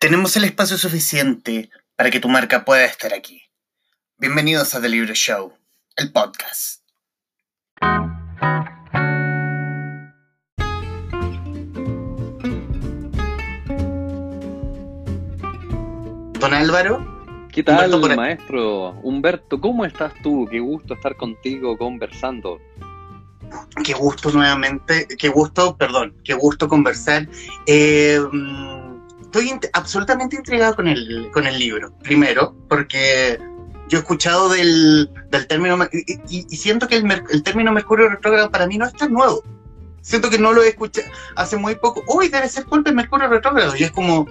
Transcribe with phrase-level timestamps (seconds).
[0.00, 3.42] Tenemos el espacio suficiente para que tu marca pueda estar aquí.
[4.16, 5.52] Bienvenidos a The Libro Show,
[5.94, 6.80] el podcast.
[16.38, 17.48] Don Álvaro.
[17.52, 18.92] ¿Qué tal, maestro?
[19.02, 20.48] Humberto, ¿cómo estás tú?
[20.50, 22.58] Qué gusto estar contigo conversando.
[23.84, 27.28] Qué gusto nuevamente, qué gusto, perdón, qué gusto conversar.
[27.66, 28.18] Eh,
[29.30, 31.92] estoy absolutamente intrigado con el, con el libro.
[32.02, 33.38] Primero, porque
[33.88, 35.78] yo he escuchado del, del término,
[36.28, 39.42] y, siento que el, el, término Mercurio retrógrado para mí no es tan nuevo.
[40.00, 42.02] Siento que no lo he escuchado hace muy poco.
[42.08, 43.76] Uy, debe ser culpa de Mercurio retrógrado.
[43.76, 44.26] Y es como,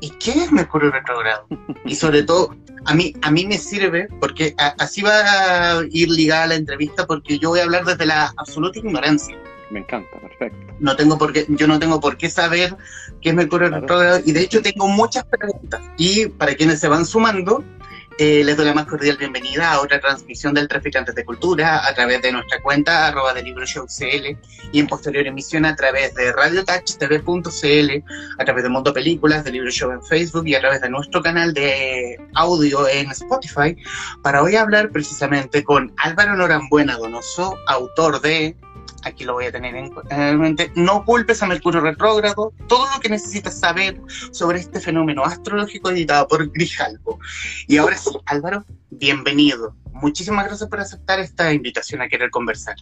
[0.00, 1.46] ¿y qué es Mercurio retrógrado?
[1.84, 2.56] Y sobre todo,
[2.86, 7.38] a mí, a mí me sirve, porque así va a ir ligada la entrevista, porque
[7.38, 9.36] yo voy a hablar desde la absoluta ignorancia.
[9.72, 10.74] Me encanta, perfecto.
[10.80, 12.76] No tengo por qué, yo no tengo por qué saber
[13.22, 15.80] qué es Mercurio retrógrado, y de hecho tengo muchas preguntas.
[15.96, 17.64] Y para quienes se van sumando,
[18.18, 21.94] eh, les doy la más cordial bienvenida a otra transmisión del Traficantes de Cultura a
[21.94, 24.36] través de nuestra cuenta arroba de libro show CL
[24.72, 28.04] y en posterior emisión a través de radiotouchtv.cl,
[28.38, 31.22] a través de Mundo Películas, de Libro Show en Facebook y a través de nuestro
[31.22, 33.74] canal de audio en Spotify
[34.22, 38.54] para hoy hablar precisamente con Álvaro Norambuena Donoso, autor de
[39.02, 43.08] aquí lo voy a tener en mente, no culpes a Mercurio retrógrado, todo lo que
[43.08, 44.00] necesitas saber
[44.30, 47.18] sobre este fenómeno astrológico editado por Grijalvo.
[47.66, 49.74] Y ahora sí, Álvaro, bienvenido.
[49.92, 52.76] Muchísimas gracias por aceptar esta invitación a querer conversar.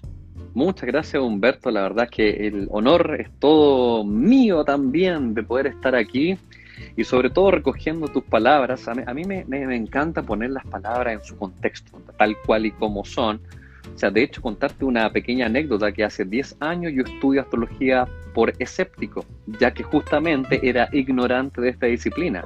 [0.55, 5.95] Muchas gracias Humberto, la verdad que el honor es todo mío también de poder estar
[5.95, 6.37] aquí
[6.97, 8.89] y sobre todo recogiendo tus palabras.
[8.89, 13.41] A mí, me, encanta poner las palabras en su contexto, tal cual y como son,
[13.95, 18.07] o sea, de hecho, contarte una pequeña anécdota que hace 10 años yo estudio astrología
[18.33, 22.45] por escéptico, ya que justamente era ignorante de esta disciplina.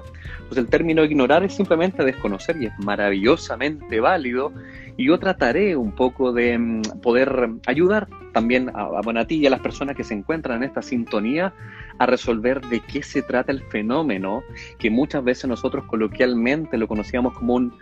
[0.48, 4.52] Pues el término ignorar es simplemente desconocer y es maravillosamente válido.
[4.96, 9.50] Y yo trataré un poco de mm, poder ayudar también a, a, ti y a
[9.50, 11.52] las personas que se encuentran en esta sintonía
[11.98, 14.42] a resolver de qué se trata el fenómeno
[14.78, 17.72] que muchas veces nosotros coloquialmente lo conocíamos como un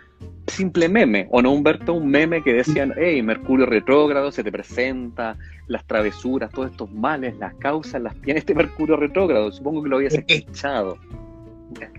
[0.47, 5.37] simple meme, o no Humberto, un meme que decían, hey, Mercurio retrógrado se te presenta,
[5.67, 9.97] las travesuras, todos estos males, las causas las tiene este Mercurio retrógrado, supongo que lo
[9.97, 10.97] habías este escuchado.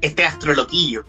[0.01, 1.05] Este astroloquillo.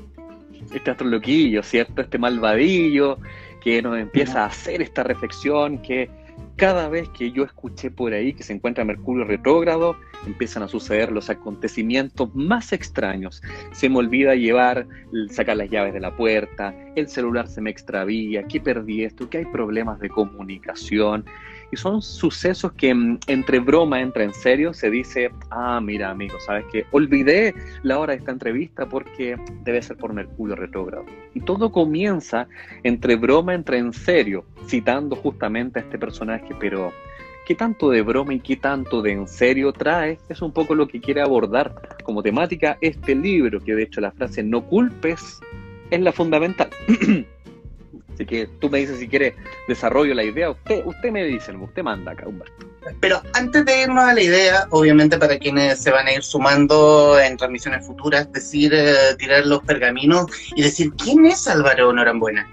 [0.73, 2.01] Este astroloquillo, ¿cierto?
[2.01, 3.19] Este malvadillo
[3.65, 6.07] que nos empieza a hacer esta reflexión que
[6.55, 11.11] cada vez que yo escuché por ahí que se encuentra Mercurio retrógrado, empiezan a suceder
[11.11, 13.41] los acontecimientos más extraños.
[13.71, 14.85] Se me olvida llevar,
[15.31, 19.39] sacar las llaves de la puerta, el celular se me extravía, que perdí esto, que
[19.39, 21.25] hay problemas de comunicación.
[21.71, 26.39] Y son sucesos que mm, entre broma, entra en serio, se dice, ah, mira amigo,
[26.39, 26.85] ¿sabes qué?
[26.91, 27.53] Olvidé
[27.83, 31.05] la hora de esta entrevista porque debe ser por Mercurio retrógrado.
[31.33, 32.47] Y todo comienza
[32.83, 36.91] entre broma, entra en serio, citando justamente a este personaje, pero
[37.45, 40.17] ¿qué tanto de broma y qué tanto de en serio trae?
[40.29, 44.11] Es un poco lo que quiere abordar como temática este libro, que de hecho la
[44.11, 45.39] frase no culpes
[45.91, 46.69] es la fundamental.
[48.13, 49.35] Así que tú me dices si quiere
[49.67, 52.67] desarrollo la idea, usted, usted me dice, usted manda acá, Humberto.
[52.99, 57.19] Pero antes de irnos a la idea, obviamente para quienes se van a ir sumando
[57.19, 62.47] en transmisiones futuras, decir, eh, tirar los pergaminos y decir, ¿quién es Álvaro Norambuena?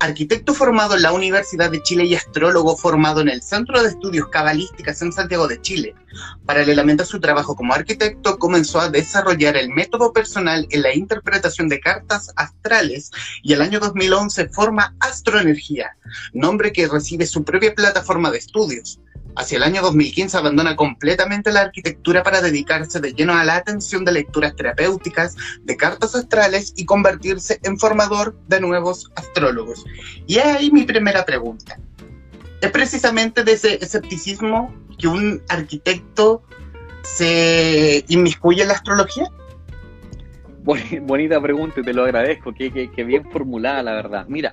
[0.00, 4.28] arquitecto formado en la Universidad de Chile y astrólogo formado en el Centro de Estudios
[4.28, 5.94] Cabalísticas en Santiago de Chile.
[6.46, 11.68] Paralelamente a su trabajo como arquitecto, comenzó a desarrollar el método personal en la interpretación
[11.68, 13.10] de cartas astrales
[13.42, 15.96] y el año 2011 forma Astroenergía,
[16.32, 19.00] nombre que recibe su propia plataforma de estudios.
[19.36, 24.04] Hacia el año 2015 abandona completamente la arquitectura para dedicarse de lleno a la atención
[24.04, 29.84] de lecturas terapéuticas, de cartas astrales y convertirse en formador de nuevos astrólogos.
[30.26, 31.78] Y ahí mi primera pregunta.
[32.60, 36.42] ¿Es precisamente de ese escepticismo que un arquitecto
[37.02, 39.24] se inmiscuye en la astrología?
[41.02, 44.26] Bonita pregunta y te lo agradezco, que, que bien formulada la verdad.
[44.28, 44.52] Mira,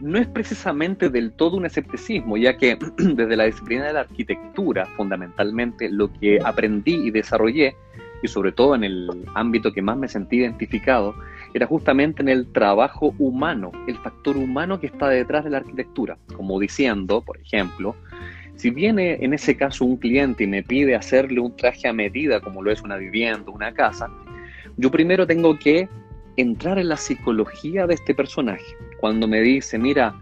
[0.00, 4.86] no es precisamente del todo un escepticismo, ya que desde la disciplina de la arquitectura,
[4.96, 7.76] fundamentalmente, lo que aprendí y desarrollé,
[8.22, 11.14] y sobre todo en el ámbito que más me sentí identificado,
[11.52, 16.16] era justamente en el trabajo humano, el factor humano que está detrás de la arquitectura.
[16.34, 17.94] Como diciendo, por ejemplo,
[18.56, 22.40] si viene en ese caso un cliente y me pide hacerle un traje a medida,
[22.40, 24.08] como lo es una vivienda, una casa,
[24.76, 25.88] yo primero tengo que
[26.36, 28.64] entrar en la psicología de este personaje.
[29.00, 30.14] Cuando me dice, mira,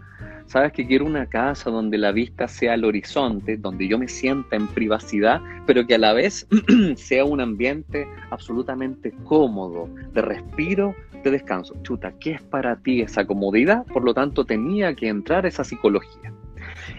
[0.45, 4.55] sabes que quiero una casa donde la vista sea al horizonte, donde yo me sienta
[4.55, 6.47] en privacidad, pero que a la vez
[6.95, 11.75] sea un ambiente absolutamente cómodo, de respiro, de descanso.
[11.83, 13.85] Chuta, ¿qué es para ti esa comodidad?
[13.85, 16.33] Por lo tanto, tenía que entrar esa psicología.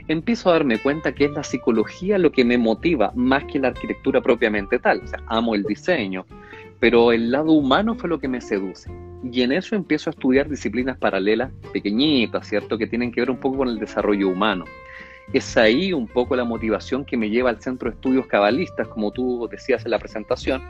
[0.09, 3.69] Empiezo a darme cuenta que es la psicología lo que me motiva más que la
[3.69, 5.01] arquitectura propiamente tal.
[5.05, 6.27] O sea, amo el diseño,
[6.81, 8.91] pero el lado humano fue lo que me seduce.
[9.33, 12.77] Y en eso empiezo a estudiar disciplinas paralelas, pequeñitas, ¿cierto?
[12.77, 14.65] Que tienen que ver un poco con el desarrollo humano.
[15.33, 19.11] Es ahí un poco la motivación que me lleva al Centro de Estudios Cabalistas, como
[19.11, 20.63] tú decías en la presentación,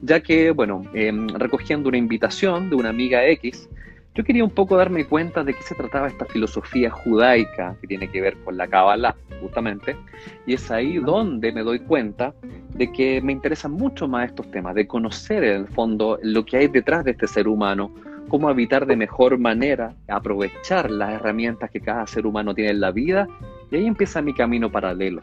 [0.00, 3.68] ya que, bueno, em, recogiendo una invitación de una amiga X,
[4.14, 8.08] yo quería un poco darme cuenta de qué se trataba esta filosofía judaica que tiene
[8.08, 9.96] que ver con la Kabbalah, justamente,
[10.46, 12.32] y es ahí donde me doy cuenta
[12.74, 16.58] de que me interesan mucho más estos temas, de conocer en el fondo lo que
[16.58, 17.92] hay detrás de este ser humano,
[18.28, 22.92] cómo habitar de mejor manera, aprovechar las herramientas que cada ser humano tiene en la
[22.92, 23.26] vida,
[23.70, 25.22] y ahí empieza mi camino paralelo.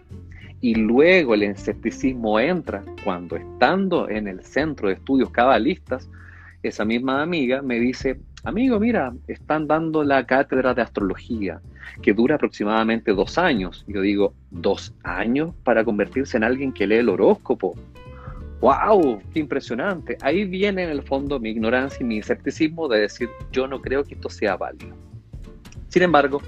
[0.59, 6.09] Y luego el escepticismo entra cuando estando en el centro de estudios cabalistas,
[6.61, 11.61] esa misma amiga me dice, amigo, mira, están dando la cátedra de astrología,
[12.01, 13.83] que dura aproximadamente dos años.
[13.88, 17.75] Yo digo, ¿dos años para convertirse en alguien que lee el horóscopo?
[18.61, 19.21] ¡Wow!
[19.33, 20.17] ¡Qué impresionante!
[20.21, 24.03] Ahí viene en el fondo mi ignorancia y mi escepticismo de decir, yo no creo
[24.03, 24.95] que esto sea válido.
[25.88, 26.41] Sin embargo,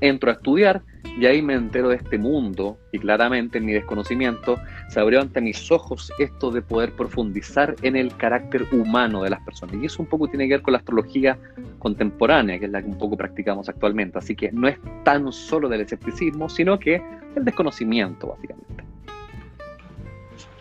[0.00, 0.82] entro a estudiar
[1.18, 4.58] y ahí me entero de este mundo y claramente en mi desconocimiento
[4.88, 9.40] se abrió ante mis ojos esto de poder profundizar en el carácter humano de las
[9.42, 9.76] personas.
[9.80, 11.38] Y eso un poco tiene que ver con la astrología
[11.78, 14.18] contemporánea, que es la que un poco practicamos actualmente.
[14.18, 17.00] Así que no es tan solo del escepticismo, sino que
[17.36, 18.84] el desconocimiento, básicamente.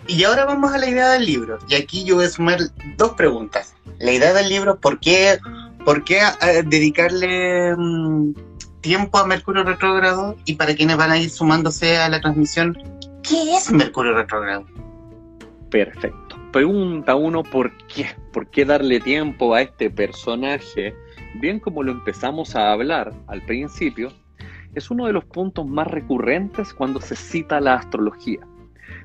[0.07, 1.57] Y ahora vamos a la idea del libro.
[1.69, 2.59] Y aquí yo voy a sumar
[2.97, 3.74] dos preguntas.
[4.00, 5.38] La idea del libro, ¿por qué,
[5.83, 7.75] por qué eh, dedicarle...
[7.75, 8.33] Mm,
[8.83, 12.77] tiempo a Mercurio retrógrado y para quienes van a ir sumándose a la transmisión,
[13.24, 14.65] ¿qué es Mercurio retrógrado?
[15.71, 16.38] Perfecto.
[16.51, 18.06] Pregunta uno, ¿por qué?
[18.31, 20.94] ¿Por qué darle tiempo a este personaje?
[21.39, 24.12] Bien como lo empezamos a hablar al principio,
[24.75, 28.41] es uno de los puntos más recurrentes cuando se cita la astrología.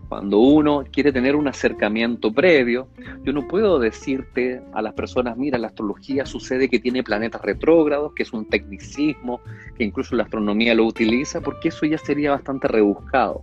[0.08, 2.88] Cuando uno quiere tener un acercamiento previo,
[3.24, 8.14] yo no puedo decirte a las personas, mira, la astrología sucede que tiene planetas retrógrados,
[8.14, 9.42] que es un tecnicismo,
[9.76, 13.42] que incluso la astronomía lo utiliza, porque eso ya sería bastante rebuscado.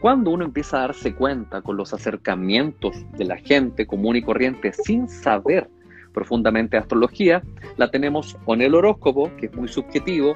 [0.00, 4.72] Cuando uno empieza a darse cuenta con los acercamientos de la gente común y corriente
[4.72, 5.70] sin saber
[6.12, 7.44] profundamente astrología,
[7.76, 10.34] la tenemos o en el horóscopo, que es muy subjetivo,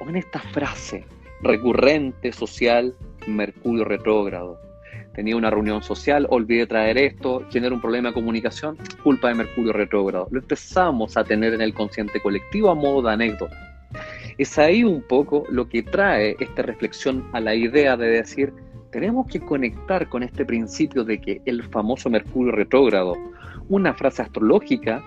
[0.00, 1.04] o en esta frase
[1.42, 2.94] recurrente social,
[3.26, 4.71] Mercurio retrógrado
[5.14, 9.72] tenía una reunión social, olvidé traer esto, genera un problema de comunicación, culpa de Mercurio
[9.72, 10.28] retrógrado.
[10.30, 13.56] Lo empezamos a tener en el consciente colectivo a modo de anécdota.
[14.38, 18.52] Es ahí un poco lo que trae esta reflexión a la idea de decir,
[18.90, 23.14] tenemos que conectar con este principio de que el famoso Mercurio retrógrado,
[23.68, 25.02] una frase astrológica,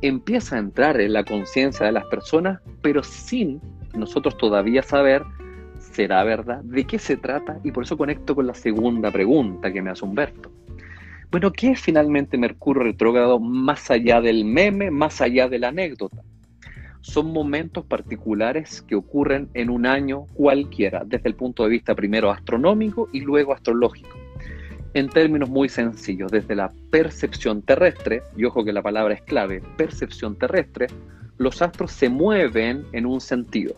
[0.00, 3.60] empieza a entrar en la conciencia de las personas, pero sin
[3.94, 5.22] nosotros todavía saber
[5.92, 6.62] ¿Será verdad?
[6.64, 7.60] ¿De qué se trata?
[7.62, 10.50] Y por eso conecto con la segunda pregunta que me hace Humberto.
[11.30, 16.22] Bueno, ¿qué es finalmente Mercurio retrógrado más allá del meme, más allá de la anécdota?
[17.02, 22.30] Son momentos particulares que ocurren en un año cualquiera, desde el punto de vista primero
[22.30, 24.16] astronómico y luego astrológico.
[24.94, 29.62] En términos muy sencillos, desde la percepción terrestre, y ojo que la palabra es clave,
[29.76, 30.86] percepción terrestre,
[31.36, 33.74] los astros se mueven en un sentido.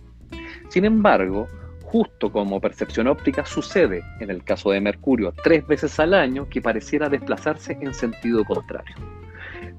[0.68, 1.48] Sin embargo,
[1.94, 6.60] justo como percepción óptica sucede en el caso de Mercurio tres veces al año que
[6.60, 8.96] pareciera desplazarse en sentido contrario.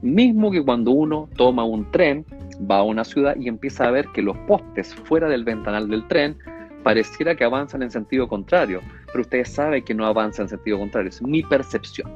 [0.02, 2.26] Mismo que cuando uno toma un tren,
[2.72, 6.08] va a una ciudad y empieza a ver que los postes fuera del ventanal del
[6.08, 6.38] tren
[6.84, 11.10] pareciera que avanzan en sentido contrario, pero ustedes saben que no avanza en sentido contrario,
[11.10, 12.10] es mi percepción.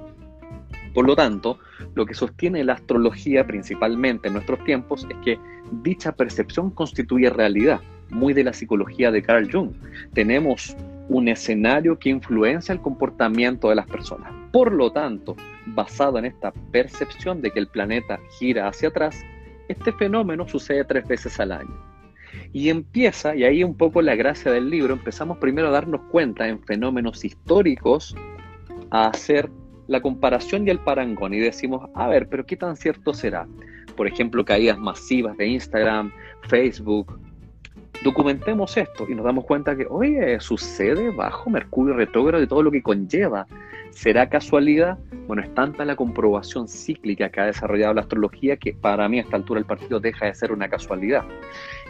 [0.94, 1.60] Por lo tanto,
[1.96, 5.38] lo que sostiene la astrología principalmente en nuestros tiempos es que
[5.84, 9.72] dicha percepción constituye realidad muy de la psicología de Carl Jung.
[10.14, 10.76] Tenemos
[11.10, 14.32] un escenario que influencia el comportamiento de las personas.
[14.52, 15.36] Por lo tanto,
[15.68, 19.24] basado en esta percepción de que el planeta gira hacia atrás,
[19.68, 21.90] este fenómeno sucede tres veces al año.
[22.54, 26.48] Y empieza, y ahí un poco la gracia del libro, empezamos primero a darnos cuenta
[26.48, 28.16] en fenómenos históricos
[28.92, 29.50] a hacer
[29.88, 33.48] la comparación y el parangón y decimos, a ver, pero ¿qué tan cierto será?
[33.98, 36.12] Por ejemplo, caídas masivas de Instagram,
[36.48, 37.20] Facebook,
[38.04, 42.72] documentemos esto y nos damos cuenta que, oye, sucede bajo Mercurio retrógrado y todo lo
[42.72, 43.46] que conlleva.
[43.92, 44.98] ¿Será casualidad?
[45.28, 49.24] Bueno, es tanta la comprobación cíclica que ha desarrollado la astrología que para mí a
[49.24, 51.24] esta altura el partido deja de ser una casualidad.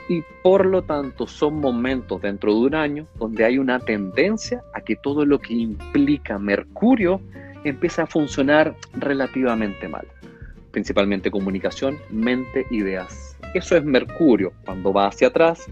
[0.07, 4.81] y por lo tanto son momentos dentro de un año donde hay una tendencia a
[4.81, 7.21] que todo lo que implica Mercurio
[7.63, 10.07] empieza a funcionar relativamente mal.
[10.71, 13.37] Principalmente comunicación, mente, ideas.
[13.53, 14.53] Eso es Mercurio.
[14.65, 15.65] Cuando va hacia atrás,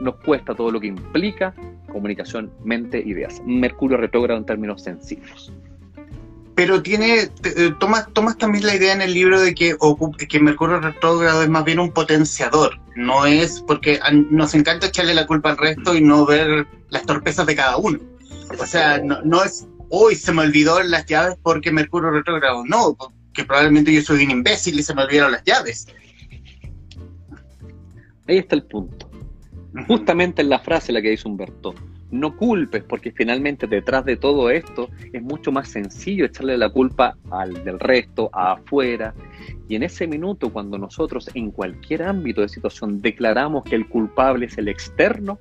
[0.00, 1.54] nos cuesta todo lo que implica
[1.92, 3.42] comunicación, mente, ideas.
[3.44, 5.52] Mercurio retrógrado en términos sencillos
[6.60, 9.78] pero tiene, eh, tomas, tomas también la idea en el libro de que,
[10.28, 15.26] que Mercurio retrógrado es más bien un potenciador, no es porque nos encanta echarle la
[15.26, 17.98] culpa al resto y no ver las torpezas de cada uno.
[18.58, 22.94] O sea, no, es, hoy se me olvidó las llaves porque Mercurio retrógrado, no,
[23.40, 25.86] que probablemente yo soy un imbécil y se me olvidaron las llaves.
[28.26, 29.10] Ahí está el punto.
[29.86, 31.74] Justamente en la frase la que dice Humberto,
[32.10, 37.16] no culpes, porque finalmente detrás de todo esto es mucho más sencillo echarle la culpa
[37.30, 39.14] al del resto, a afuera.
[39.68, 44.46] Y en ese minuto, cuando nosotros en cualquier ámbito de situación declaramos que el culpable
[44.46, 45.38] es el externo,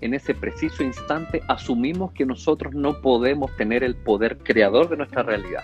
[0.00, 5.22] en ese preciso instante asumimos que nosotros no podemos tener el poder creador de nuestra
[5.22, 5.62] realidad.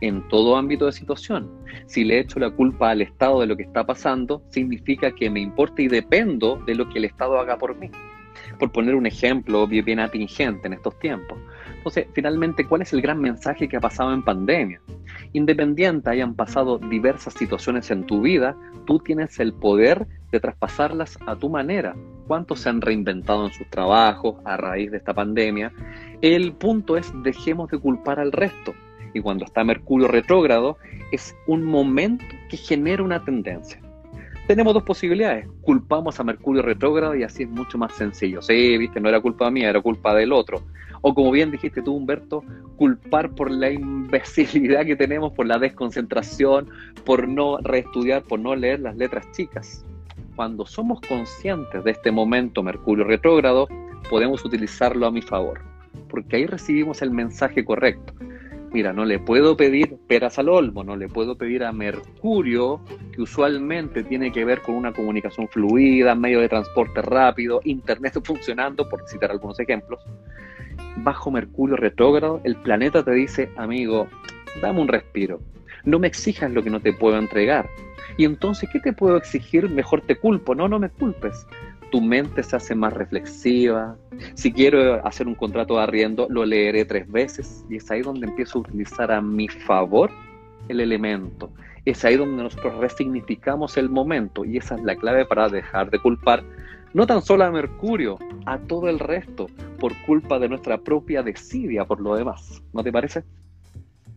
[0.00, 1.50] En todo ámbito de situación.
[1.86, 5.40] Si le echo la culpa al Estado de lo que está pasando, significa que me
[5.40, 7.90] importa y dependo de lo que el Estado haga por mí
[8.58, 11.38] por poner un ejemplo bien atingente en estos tiempos.
[11.76, 14.80] Entonces, finalmente, ¿cuál es el gran mensaje que ha pasado en pandemia?
[15.32, 21.36] Independiente hayan pasado diversas situaciones en tu vida, tú tienes el poder de traspasarlas a
[21.36, 21.96] tu manera.
[22.26, 25.72] ¿Cuántos se han reinventado en sus trabajos a raíz de esta pandemia?
[26.20, 28.74] El punto es, dejemos de culpar al resto.
[29.14, 30.76] Y cuando está Mercurio retrógrado,
[31.12, 33.80] es un momento que genera una tendencia
[34.50, 35.46] tenemos dos posibilidades.
[35.60, 38.42] Culpamos a Mercurio retrógrado y así es mucho más sencillo.
[38.42, 40.60] Sí, viste, no era culpa mía, era culpa del otro.
[41.02, 42.42] O como bien dijiste tú, Humberto,
[42.74, 46.68] culpar por la imbecilidad que tenemos, por la desconcentración,
[47.04, 49.84] por no reestudiar, por no leer las letras chicas.
[50.34, 53.68] Cuando somos conscientes de este momento Mercurio retrógrado,
[54.10, 55.60] podemos utilizarlo a mi favor,
[56.08, 58.14] porque ahí recibimos el mensaje correcto
[58.72, 62.80] mira, no le puedo pedir peras al olmo, no le puedo pedir a Mercurio,
[63.12, 68.88] que usualmente tiene que ver con una comunicación fluida, medio de transporte rápido, internet funcionando,
[68.88, 70.00] por citar algunos ejemplos.
[70.96, 74.08] Bajo Mercurio retrógrado, el planeta te dice, amigo,
[74.60, 75.40] dame un respiro,
[75.84, 77.68] no me exijas lo que no te puedo entregar.
[78.16, 79.68] Y entonces, ¿qué te puedo exigir?
[79.70, 80.54] Mejor te culpo.
[80.54, 81.46] No, no me culpes
[81.90, 83.96] tu mente se hace más reflexiva.
[84.34, 88.26] Si quiero hacer un contrato de arriendo, lo leeré tres veces y es ahí donde
[88.26, 90.10] empiezo a utilizar a mi favor
[90.68, 91.50] el elemento.
[91.84, 95.98] Es ahí donde nosotros resignificamos el momento y esa es la clave para dejar de
[95.98, 96.44] culpar
[96.92, 99.46] no tan solo a Mercurio, a todo el resto,
[99.78, 102.62] por culpa de nuestra propia desidia por lo demás.
[102.72, 103.22] ¿No te parece?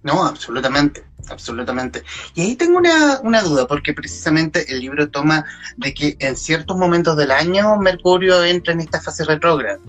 [0.04, 2.04] No, absolutamente, absolutamente.
[2.36, 5.46] Y ahí tengo una, duda, porque precisamente el libro toma
[5.78, 9.80] de que en ciertos momentos del año Mercurio entra en esta fase retrógrada.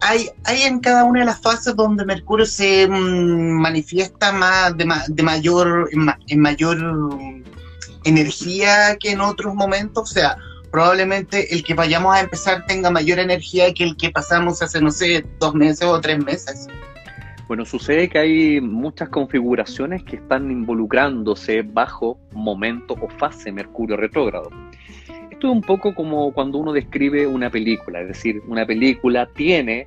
[0.00, 4.92] Hay, hay en cada una de las fases donde Mercurio se mm, manifiesta más de,
[5.08, 6.78] de mayor, en, mayor
[8.02, 10.10] energía que en otros momentos.
[10.10, 10.36] O sea,
[10.72, 14.90] probablemente el que vayamos a empezar tenga mayor energía que el que pasamos hace, no
[14.90, 16.66] sé, dos meses o tres meses.
[17.52, 24.48] Bueno, sucede que hay muchas configuraciones que están involucrándose bajo momento o fase Mercurio retrógrado.
[25.30, 29.86] Esto es un poco como cuando uno describe una película, es decir, una película tiene,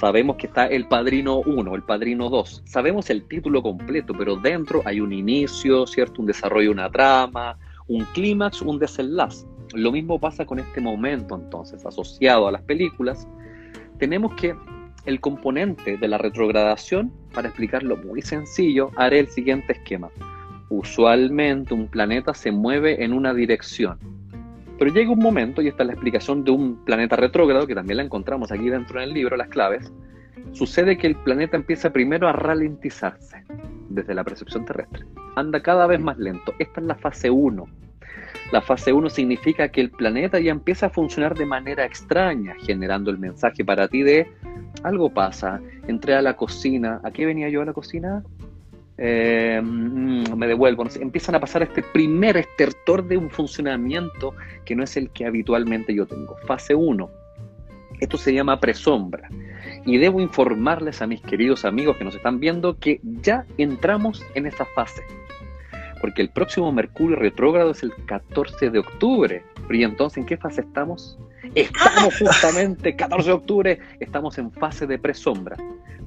[0.00, 4.82] sabemos que está el Padrino 1, el Padrino 2, sabemos el título completo, pero dentro
[4.84, 6.20] hay un inicio, ¿cierto?
[6.20, 7.56] Un desarrollo, una trama,
[7.86, 9.46] un clímax, un desenlace.
[9.72, 13.28] Lo mismo pasa con este momento entonces, asociado a las películas,
[13.98, 14.56] tenemos que
[15.06, 20.10] el componente de la retrogradación, para explicarlo muy sencillo, haré el siguiente esquema.
[20.68, 23.98] Usualmente un planeta se mueve en una dirección,
[24.78, 27.98] pero llega un momento, y esta es la explicación de un planeta retrógrado, que también
[27.98, 29.92] la encontramos aquí dentro del libro, las claves,
[30.52, 33.44] sucede que el planeta empieza primero a ralentizarse
[33.88, 35.04] desde la percepción terrestre.
[35.36, 36.54] Anda cada vez más lento.
[36.58, 37.66] Esta es la fase 1.
[38.54, 43.10] La fase 1 significa que el planeta ya empieza a funcionar de manera extraña, generando
[43.10, 44.28] el mensaje para ti de
[44.84, 45.60] algo pasa.
[45.88, 47.00] Entré a la cocina.
[47.02, 48.22] ¿A qué venía yo a la cocina?
[48.96, 50.84] Eh, mm, me devuelvo.
[51.00, 54.34] empiezan a pasar este primer estertor de un funcionamiento
[54.64, 56.36] que no es el que habitualmente yo tengo.
[56.46, 57.10] Fase 1.
[57.98, 59.28] Esto se llama presombra.
[59.84, 64.46] Y debo informarles a mis queridos amigos que nos están viendo que ya entramos en
[64.46, 65.02] esa fase.
[66.00, 69.42] Porque el próximo Mercurio retrógrado es el 14 de octubre.
[69.70, 71.18] ¿Y entonces en qué fase estamos?
[71.54, 75.56] Estamos justamente, 14 de octubre, estamos en fase de presombra.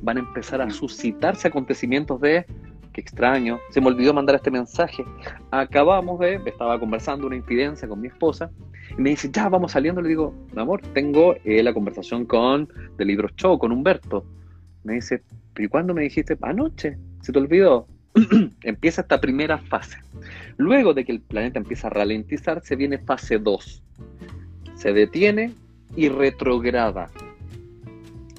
[0.01, 2.45] Van a empezar a suscitarse acontecimientos de,
[2.93, 5.03] qué extraño, se me olvidó mandar este mensaje.
[5.51, 8.49] Acabamos de, estaba conversando una incidencia con mi esposa
[8.97, 10.01] Y me dice, ya, vamos saliendo.
[10.01, 12.67] Le digo, mi amor, tengo eh, la conversación con
[12.97, 14.25] de Libros Show, con Humberto.
[14.83, 16.37] Me dice, ¿pero y cuándo me dijiste?
[16.41, 17.87] Anoche, se te olvidó.
[18.63, 19.97] empieza esta primera fase.
[20.57, 23.83] Luego de que el planeta empieza a ralentizar, se viene fase 2.
[24.75, 25.53] Se detiene
[25.95, 27.09] y retrograda.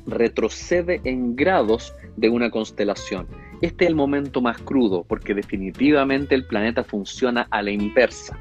[0.06, 3.26] Retrocede en grados de una constelación.
[3.60, 8.38] Este es el momento más crudo porque definitivamente el planeta funciona a la inversa.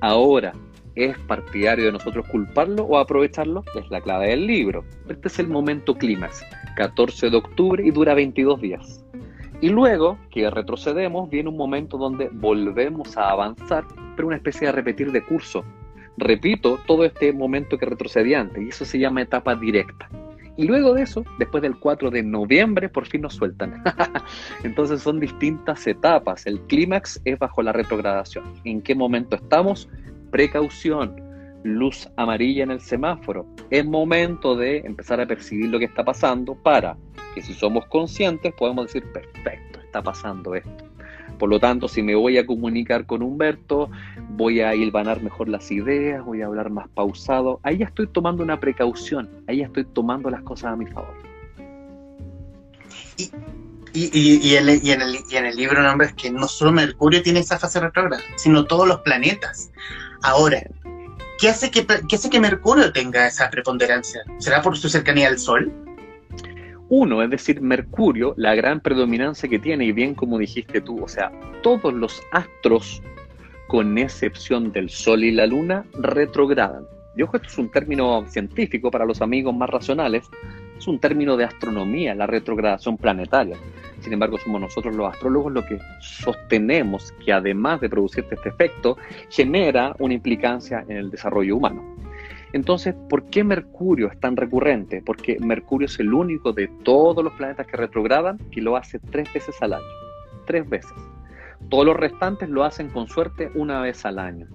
[0.00, 0.52] Ahora,
[0.94, 3.64] ¿es partidario de nosotros culparlo o aprovecharlo?
[3.78, 4.84] Es la clave del libro.
[5.08, 6.42] Este es el momento clímax,
[6.76, 8.99] 14 de octubre y dura 22 días.
[9.60, 13.84] Y luego que retrocedemos, viene un momento donde volvemos a avanzar,
[14.16, 15.64] pero una especie de repetir de curso.
[16.16, 20.08] Repito todo este momento que retrocedí antes, y eso se llama etapa directa.
[20.56, 23.82] Y luego de eso, después del 4 de noviembre, por fin nos sueltan.
[24.64, 26.46] Entonces son distintas etapas.
[26.46, 28.44] El clímax es bajo la retrogradación.
[28.64, 29.88] ¿En qué momento estamos?
[30.30, 31.16] Precaución,
[31.64, 33.46] luz amarilla en el semáforo.
[33.70, 36.96] Es momento de empezar a percibir lo que está pasando para
[37.34, 40.84] que si somos conscientes podemos decir, perfecto, está pasando esto.
[41.38, 43.90] Por lo tanto, si me voy a comunicar con Humberto,
[44.28, 47.60] voy a hilvanar mejor las ideas, voy a hablar más pausado.
[47.62, 51.14] Ahí ya estoy tomando una precaución, ahí ya estoy tomando las cosas a mi favor.
[53.16, 53.30] Y,
[54.12, 57.80] y, en, el, y en el libro nombres que no solo Mercurio tiene esa fase
[57.80, 59.70] retrógrada, sino todos los planetas.
[60.22, 60.62] Ahora,
[61.40, 64.22] ¿qué hace que, qué hace que Mercurio tenga esa preponderancia?
[64.38, 65.72] ¿Será por su cercanía al Sol?
[66.90, 71.08] Uno, es decir, Mercurio, la gran predominancia que tiene, y bien como dijiste tú, o
[71.08, 71.30] sea,
[71.62, 73.00] todos los astros,
[73.68, 76.84] con excepción del Sol y la Luna, retrogradan.
[77.16, 80.28] Y ojo, esto es un término científico para los amigos más racionales,
[80.76, 83.56] es un término de astronomía, la retrogradación planetaria.
[84.00, 88.96] Sin embargo, somos nosotros los astrólogos los que sostenemos que además de producir este efecto,
[89.28, 91.99] genera una implicancia en el desarrollo humano.
[92.52, 95.02] Entonces, ¿por qué Mercurio es tan recurrente?
[95.04, 99.32] Porque Mercurio es el único de todos los planetas que retrogradan que lo hace tres
[99.32, 99.84] veces al año.
[100.46, 100.92] Tres veces.
[101.68, 104.48] Todos los restantes lo hacen con suerte una vez al año.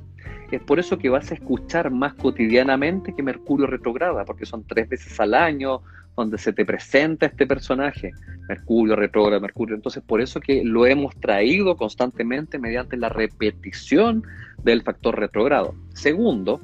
[0.52, 4.90] Es por eso que vas a escuchar más cotidianamente que Mercurio retrograda, porque son tres
[4.90, 5.82] veces al año
[6.16, 8.14] donde se te presenta este personaje,
[8.48, 9.76] Mercurio retrograda, Mercurio.
[9.76, 14.24] Entonces, por eso que lo hemos traído constantemente mediante la repetición
[14.64, 15.76] del factor retrogrado.
[15.94, 16.62] Segundo,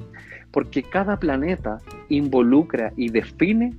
[0.51, 3.73] porque cada planeta involucra y define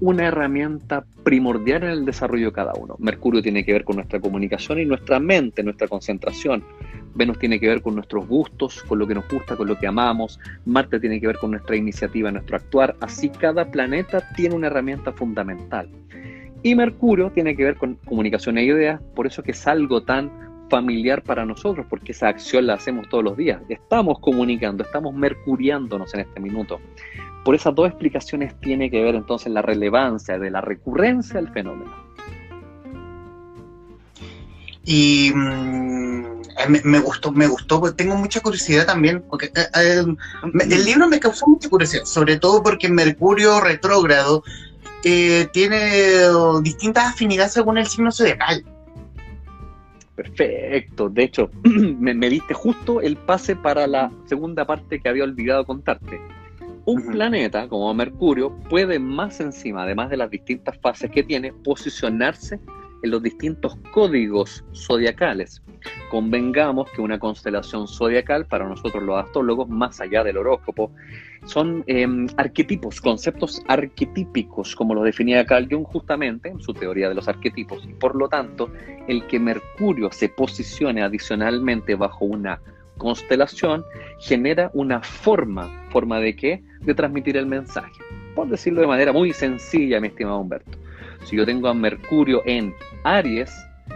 [0.00, 2.96] una herramienta primordial en el desarrollo de cada uno.
[2.98, 6.64] Mercurio tiene que ver con nuestra comunicación y nuestra mente, nuestra concentración.
[7.14, 9.86] Venus tiene que ver con nuestros gustos, con lo que nos gusta, con lo que
[9.86, 10.40] amamos.
[10.64, 12.96] Marte tiene que ver con nuestra iniciativa, nuestro actuar.
[13.00, 15.88] Así cada planeta tiene una herramienta fundamental.
[16.62, 20.30] Y Mercurio tiene que ver con comunicación e ideas, por eso que es algo tan
[20.70, 23.60] familiar para nosotros, porque esa acción la hacemos todos los días.
[23.68, 26.80] Estamos comunicando, estamos mercuriándonos en este minuto.
[27.44, 31.92] Por esas dos explicaciones tiene que ver entonces la relevancia de la recurrencia del fenómeno.
[34.84, 36.40] Y mm,
[36.84, 40.04] me, gustó, me gustó, tengo mucha curiosidad también, porque eh, eh,
[40.70, 44.42] el libro me causó mucha curiosidad, sobre todo porque Mercurio retrógrado
[45.04, 46.28] eh, tiene
[46.62, 48.64] distintas afinidades según el signo zodiacal.
[50.22, 51.08] Perfecto.
[51.08, 56.20] De hecho, me, diste justo el pase para la segunda parte que había olvidado contarte.
[56.84, 62.60] Un planeta como Mercurio puede más encima, además de las distintas fases que tiene, posicionarse
[63.02, 65.62] en los distintos códigos zodiacales.
[66.10, 70.92] Convengamos que una constelación zodiacal, para nosotros los astrólogos, más allá del horóscopo,
[71.44, 77.14] son em, arquetipos, conceptos arquetípicos, como lo definía Carl Jung justamente en su teoría de
[77.14, 77.84] los arquetipos.
[77.88, 78.70] Y por lo tanto,
[79.08, 82.60] el que Mercurio se posicione adicionalmente bajo una
[82.98, 83.84] constelación
[84.18, 86.62] genera una forma, ¿forma de qué?
[86.82, 87.92] De transmitir el mensaje.
[88.34, 90.78] Por decirlo de manera muy sencilla, mi estimado Humberto.
[91.24, 93.52] Si yo tengo a Mercurio en Aries,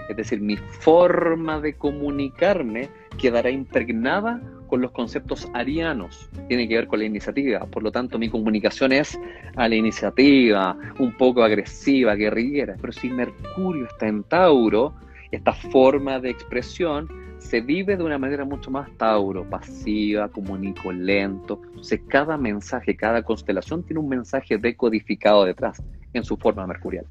[0.08, 6.86] es decir, mi forma de comunicarme quedará impregnada con los conceptos arianos, tiene que ver
[6.86, 9.18] con la iniciativa, por lo tanto mi comunicación es
[9.56, 14.94] a la iniciativa, un poco agresiva, guerrillera, pero si Mercurio está en Tauro,
[15.30, 17.08] esta forma de expresión
[17.44, 23.22] se vive de una manera mucho más Tauro, pasiva, comunico lento, entonces cada mensaje, cada
[23.22, 27.06] constelación tiene un mensaje decodificado detrás en su forma mercurial.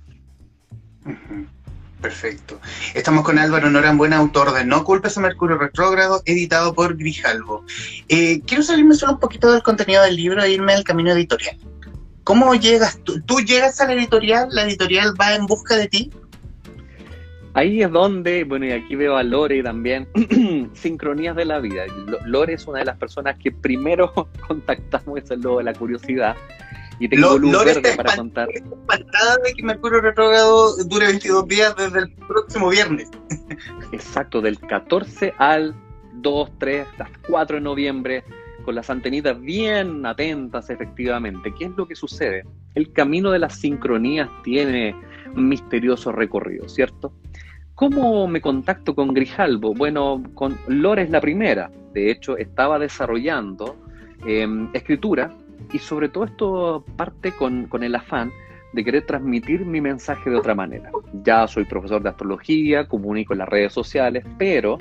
[2.02, 2.60] Perfecto.
[2.94, 7.64] Estamos con Álvaro Norambuena, autor de No culpes a Mercurio Retrógrado, editado por Grijalvo.
[8.10, 11.58] Eh, quiero salirme solo un poquito del contenido del libro e irme al camino editorial.
[12.24, 13.22] ¿Cómo llegas tú?
[13.22, 14.50] ¿Tú llegas a la editorial?
[14.52, 16.12] ¿La editorial va en busca de ti?
[17.56, 20.08] Ahí es donde, bueno, y aquí veo a Lore también,
[20.74, 21.86] sincronías de la vida.
[22.26, 24.12] Lore es una de las personas que primero
[24.48, 26.36] contactamos, eso es lo de la curiosidad.
[27.00, 28.50] Y tengo luz verde para contar.
[28.50, 33.10] espantada de que Mercurio retrógrado dure 22 días desde el próximo viernes.
[33.92, 35.76] Exacto, del 14 al
[36.14, 38.24] 2, 3, hasta 4 de noviembre,
[38.64, 41.54] con las antenitas bien atentas efectivamente.
[41.58, 42.46] ¿Qué es lo que sucede?
[42.76, 44.96] El camino de las sincronías tiene
[45.36, 47.14] un misterioso recorrido, ¿cierto?
[47.76, 49.74] ¿Cómo me contacto con Grijalbo?
[49.74, 51.72] Bueno, con Lore es la primera.
[51.94, 53.76] De hecho, estaba desarrollando
[54.26, 55.32] em, escritura
[55.72, 58.32] y sobre todo esto parte con, con el afán
[58.74, 60.92] de querer transmitir mi mensaje de otra manera.
[61.24, 64.78] Ya soy profesor de astrología, comunico en las redes sociales, pero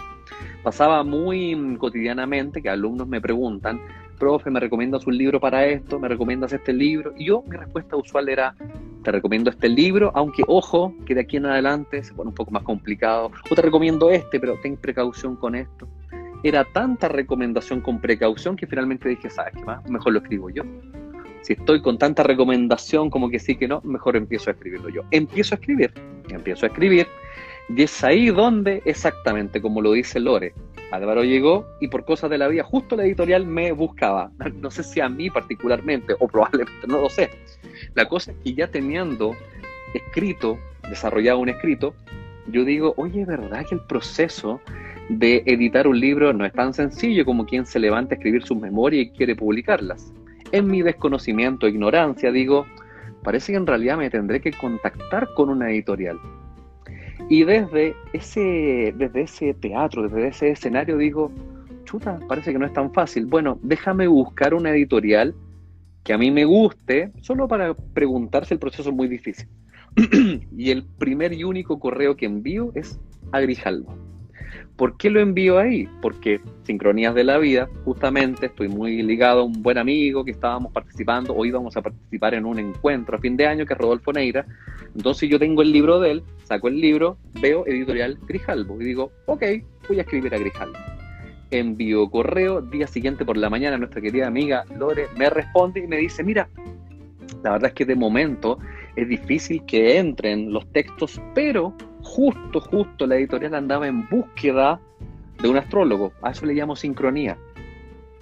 [0.62, 3.80] pasaba muy cotidianamente que alumnos me preguntan,
[4.22, 5.98] profe, ¿me recomiendas un libro para esto?
[5.98, 7.12] ¿Me recomiendas este libro?
[7.18, 8.54] Y yo, mi respuesta usual era,
[9.02, 12.52] te recomiendo este libro, aunque ojo, que de aquí en adelante se pone un poco
[12.52, 15.88] más complicado, o te recomiendo este, pero ten precaución con esto.
[16.44, 19.84] Era tanta recomendación con precaución que finalmente dije, ¿sabes qué más?
[19.90, 20.62] Mejor lo escribo yo.
[21.40, 25.02] Si estoy con tanta recomendación como que sí que no, mejor empiezo a escribirlo yo.
[25.10, 25.92] Empiezo a escribir,
[26.28, 27.08] empiezo a escribir,
[27.68, 30.54] y es ahí donde, exactamente como lo dice Lore,
[30.92, 34.30] Álvaro llegó y por cosas de la vida, justo la editorial me buscaba.
[34.60, 37.30] No sé si a mí particularmente, o probablemente no lo sé.
[37.94, 39.34] La cosa es que ya teniendo
[39.94, 41.94] escrito, desarrollado un escrito,
[42.46, 44.60] yo digo, oye, ¿verdad que el proceso
[45.08, 48.58] de editar un libro no es tan sencillo como quien se levanta a escribir sus
[48.58, 50.12] memorias y quiere publicarlas?
[50.52, 52.66] En mi desconocimiento ignorancia digo,
[53.22, 56.18] parece que en realidad me tendré que contactar con una editorial.
[57.28, 61.30] Y desde ese, desde ese teatro, desde ese escenario digo,
[61.84, 63.26] chuta, parece que no es tan fácil.
[63.26, 65.34] Bueno, déjame buscar una editorial
[66.04, 69.48] que a mí me guste, solo para preguntar si el proceso es muy difícil.
[70.56, 72.98] y el primer y único correo que envío es
[73.30, 73.94] a Grijalbo.
[74.76, 75.88] ¿Por qué lo envío ahí?
[76.00, 80.72] Porque sincronías de la vida, justamente estoy muy ligado a un buen amigo que estábamos
[80.72, 84.12] participando, hoy vamos a participar en un encuentro a fin de año que es Rodolfo
[84.12, 84.46] Neira.
[84.94, 89.12] Entonces yo tengo el libro de él, saco el libro, veo editorial Grijalbo y digo,
[89.26, 89.42] ok,
[89.88, 90.78] voy a escribir a Grijalbo.
[91.50, 95.98] Envío correo, día siguiente por la mañana nuestra querida amiga Lore me responde y me
[95.98, 96.48] dice, mira,
[97.42, 98.58] la verdad es que de momento
[98.96, 104.80] es difícil que entren los textos, pero justo, justo la editorial andaba en búsqueda
[105.42, 106.12] de un astrólogo.
[106.22, 107.36] A eso le llamo sincronía.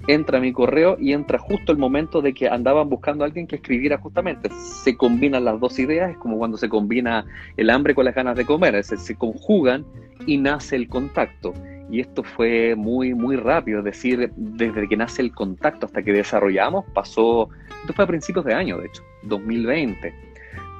[0.06, 3.56] Entra mi correo y entra justo el momento de que andaban buscando a alguien que
[3.56, 4.48] escribiera justamente.
[4.82, 8.36] Se combinan las dos ideas, es como cuando se combina el hambre con las ganas
[8.36, 9.84] de comer, es se conjugan
[10.26, 11.52] y nace el contacto.
[11.90, 16.12] Y esto fue muy, muy rápido, es decir, desde que nace el contacto hasta que
[16.12, 17.48] desarrollamos, pasó,
[17.80, 20.30] esto fue a principios de año, de hecho, 2020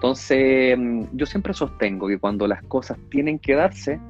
[0.00, 4.00] entonces, mm, yo siempre sostengo que cuando las cosas tienen que darse,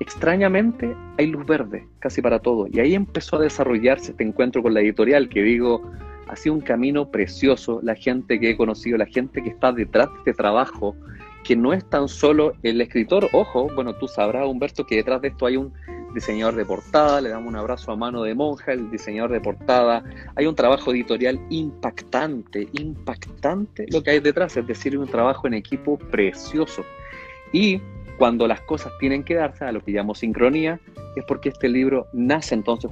[0.00, 2.66] extrañamente hay luz verde, casi para todo.
[2.72, 5.82] Y ahí empezó a desarrollarse este encuentro con la editorial, que digo,
[6.26, 7.80] ha sido un camino precioso.
[7.82, 10.96] La gente que he conocido, la gente que está detrás de este trabajo,
[11.44, 15.28] que no es tan solo el escritor, ojo, bueno, tú sabrás, Humberto, que detrás de
[15.28, 15.72] esto hay un
[16.14, 20.02] diseñador de portada, le damos un abrazo a mano de monja, el diseñador de portada.
[20.34, 25.54] Hay un trabajo editorial impactante, impactante lo que hay detrás, es decir, un trabajo en
[25.54, 26.84] equipo precioso.
[27.52, 27.80] Y
[28.20, 30.78] cuando las cosas tienen que darse a lo que llamo sincronía,
[31.16, 32.90] es porque este libro nace entonces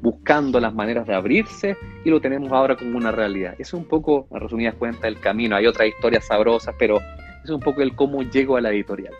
[0.00, 3.54] buscando las maneras de abrirse y lo tenemos ahora como una realidad.
[3.58, 5.56] es un poco, en resumidas cuentas, el camino.
[5.56, 7.00] Hay otras historias sabrosas, pero
[7.44, 9.12] es un poco el cómo llego a la editorial.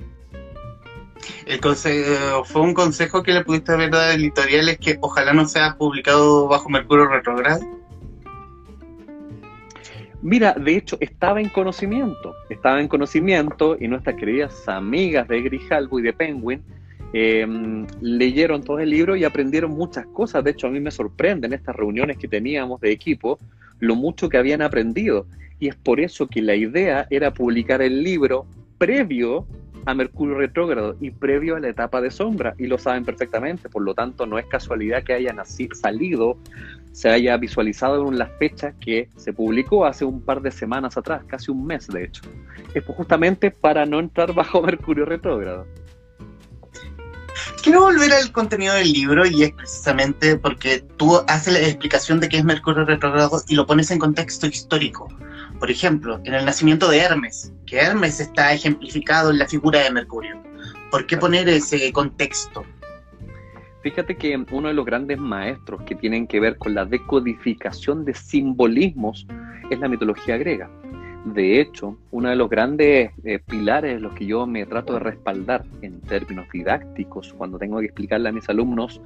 [1.44, 5.34] El consejo, fue un consejo que le pudiste haber dado al editorial es que ojalá
[5.34, 7.60] no sea publicado bajo Mercurio retrogrado.
[10.26, 16.00] Mira, de hecho, estaba en conocimiento, estaba en conocimiento y nuestras queridas amigas de Grijalbo
[16.00, 16.64] y de Penguin
[17.12, 20.42] em, leyeron todo el libro y aprendieron muchas cosas.
[20.42, 23.38] De hecho, a mí me sorprenden estas reuniones que teníamos de equipo,
[23.78, 25.28] lo mucho que habían aprendido.
[25.60, 28.46] Y es por eso que la idea era publicar el libro
[28.78, 29.46] previo
[29.84, 33.82] a Mercurio retrógrado y previo a la etapa de sombra, y lo saben perfectamente, por
[33.82, 35.32] lo tanto no es casualidad que haya
[35.72, 36.36] salido,
[36.96, 41.22] se haya visualizado en la fecha que se publicó hace un par de semanas atrás,
[41.26, 42.22] casi un mes de hecho.
[42.72, 45.66] Es justamente para no entrar bajo Mercurio retrógrado.
[47.62, 52.30] Quiero volver al contenido del libro y es precisamente porque tú haces la explicación de
[52.30, 55.06] qué es Mercurio retrógrado y lo pones en contexto histórico.
[55.58, 59.90] Por ejemplo, en el nacimiento de Hermes, que Hermes está ejemplificado en la figura de
[59.90, 60.42] Mercurio.
[60.90, 62.64] ¿Por qué poner ese contexto?
[63.86, 68.14] Fíjate que uno de los grandes maestros que tienen que ver con la decodificación de
[68.14, 69.28] simbolismos
[69.70, 70.68] es la mitología griega.
[71.24, 75.64] De hecho, uno de los grandes eh, pilares los que yo me trato de respaldar
[75.82, 79.00] en términos didácticos cuando tengo que explicarle a mis alumnos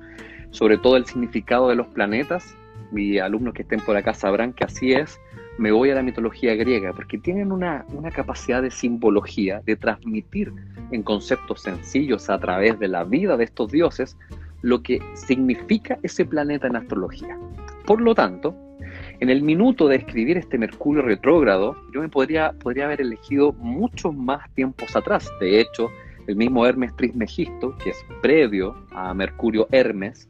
[0.50, 2.56] sobre todo el significado de los planetas,
[2.90, 5.20] mis alumnos que estén por acá sabrán que así es,
[5.58, 10.50] me voy a la mitología griega, porque tienen una, una capacidad de simbología, de transmitir
[10.90, 14.16] en conceptos sencillos a través de la vida de estos dioses
[14.62, 17.38] lo que significa ese planeta en astrología.
[17.86, 18.54] Por lo tanto,
[19.20, 24.14] en el minuto de escribir este Mercurio retrógrado, yo me podría, podría haber elegido muchos
[24.14, 25.30] más tiempos atrás.
[25.40, 25.90] De hecho,
[26.26, 30.28] el mismo Hermes Trismegisto, que es previo a Mercurio Hermes,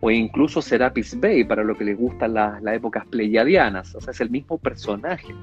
[0.00, 4.12] o incluso Serapis Bey para lo que les gustan las, las épocas pleiadianas, o sea,
[4.12, 5.34] es el mismo personaje.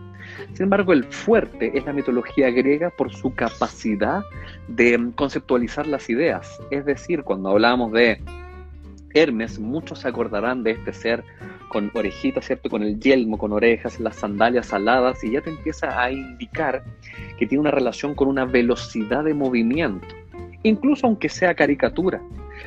[0.53, 4.23] Sin embargo, el fuerte es la mitología griega por su capacidad
[4.67, 8.21] de conceptualizar las ideas, es decir, cuando hablamos de
[9.13, 11.23] Hermes, muchos se acordarán de este ser
[11.69, 12.69] con orejitas, ¿cierto?
[12.69, 16.83] Con el yelmo, con orejas, las sandalias aladas, y ya te empieza a indicar
[17.37, 20.07] que tiene una relación con una velocidad de movimiento,
[20.61, 22.21] incluso aunque sea caricatura.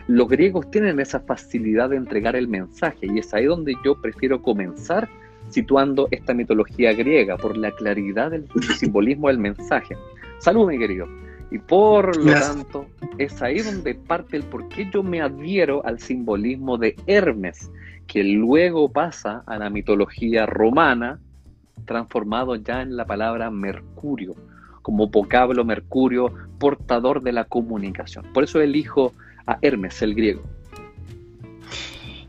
[0.08, 4.40] Los griegos tienen esa facilidad de entregar el mensaje, y es ahí donde yo prefiero
[4.40, 5.08] comenzar
[5.50, 9.96] situando esta mitología griega por la claridad del simbolismo del mensaje.
[10.38, 11.06] Salud, mi querido.
[11.50, 12.86] Y por lo tanto,
[13.18, 17.70] es ahí donde parte el por qué yo me adhiero al simbolismo de Hermes,
[18.06, 21.20] que luego pasa a la mitología romana,
[21.84, 24.34] transformado ya en la palabra Mercurio,
[24.82, 28.24] como vocablo Mercurio, portador de la comunicación.
[28.32, 29.12] Por eso elijo
[29.46, 30.42] a Hermes, el griego.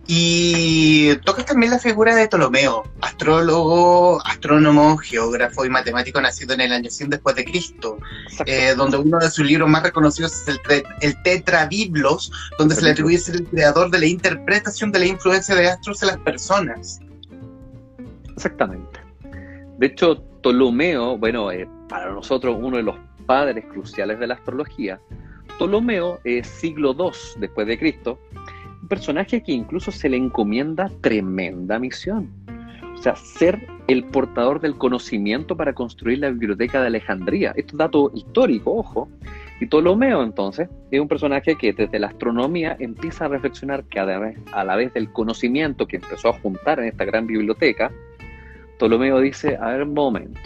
[0.09, 6.71] Y tocas también la figura de Ptolomeo, astrólogo, astrónomo, geógrafo y matemático nacido en el
[6.71, 7.97] año 100 después de Cristo,
[8.45, 12.91] eh, donde uno de sus libros más reconocidos es el, el Tetrabiblos, donde se le
[12.91, 17.01] atribuye ser el creador de la interpretación de la influencia de astros en las personas.
[18.33, 19.01] Exactamente.
[19.77, 25.01] De hecho, Ptolomeo, bueno, eh, para nosotros uno de los padres cruciales de la astrología,
[25.57, 28.19] Ptolomeo es siglo II después de Cristo,
[28.87, 32.29] personaje que incluso se le encomienda tremenda misión.
[32.93, 37.53] O sea, ser el portador del conocimiento para construir la biblioteca de Alejandría.
[37.55, 39.09] Esto es dato histórico, ojo.
[39.59, 44.37] Y Ptolomeo, entonces, es un personaje que desde la astronomía empieza a reflexionar que vez,
[44.51, 47.91] a la vez del conocimiento que empezó a juntar en esta gran biblioteca,
[48.77, 50.39] Ptolomeo dice, a ver, un momento,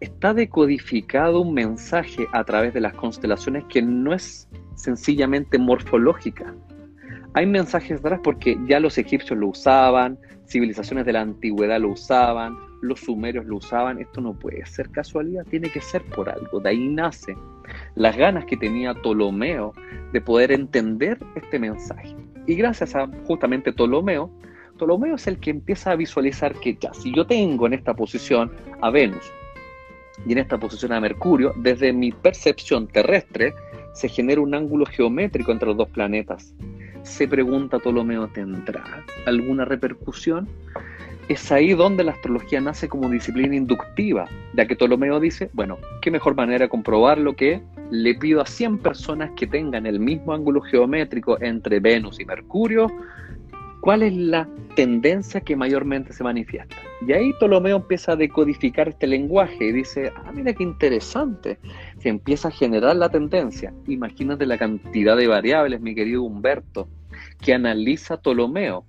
[0.00, 6.54] está decodificado un mensaje a través de las constelaciones que no es sencillamente morfológica,
[7.34, 12.56] hay mensajes atrás porque ya los egipcios lo usaban, civilizaciones de la antigüedad lo usaban,
[12.80, 16.70] los sumerios lo usaban, esto no puede ser casualidad, tiene que ser por algo, de
[16.70, 17.36] ahí nace
[17.94, 19.74] las ganas que tenía Ptolomeo
[20.12, 22.16] de poder entender este mensaje.
[22.46, 24.30] Y gracias a justamente Ptolomeo,
[24.76, 28.50] Ptolomeo es el que empieza a visualizar que ya, si yo tengo en esta posición
[28.80, 29.30] a Venus
[30.26, 33.54] y en esta posición a Mercurio, desde mi percepción terrestre
[33.94, 36.54] se genera un ángulo geométrico entre los dos planetas
[37.08, 40.48] se pregunta Ptolomeo, ¿tendrá alguna repercusión?
[41.28, 46.10] Es ahí donde la astrología nace como disciplina inductiva, ya que Ptolomeo dice, bueno, qué
[46.10, 50.60] mejor manera de comprobarlo que le pido a 100 personas que tengan el mismo ángulo
[50.60, 52.88] geométrico entre Venus y Mercurio,
[53.80, 56.76] cuál es la tendencia que mayormente se manifiesta.
[57.06, 61.58] Y ahí Ptolomeo empieza a decodificar este lenguaje y dice, ah, mira qué interesante,
[61.98, 63.72] se empieza a generar la tendencia.
[63.86, 66.88] Imagínate la cantidad de variables, mi querido Humberto,
[67.40, 68.84] que analiza Ptolomeo.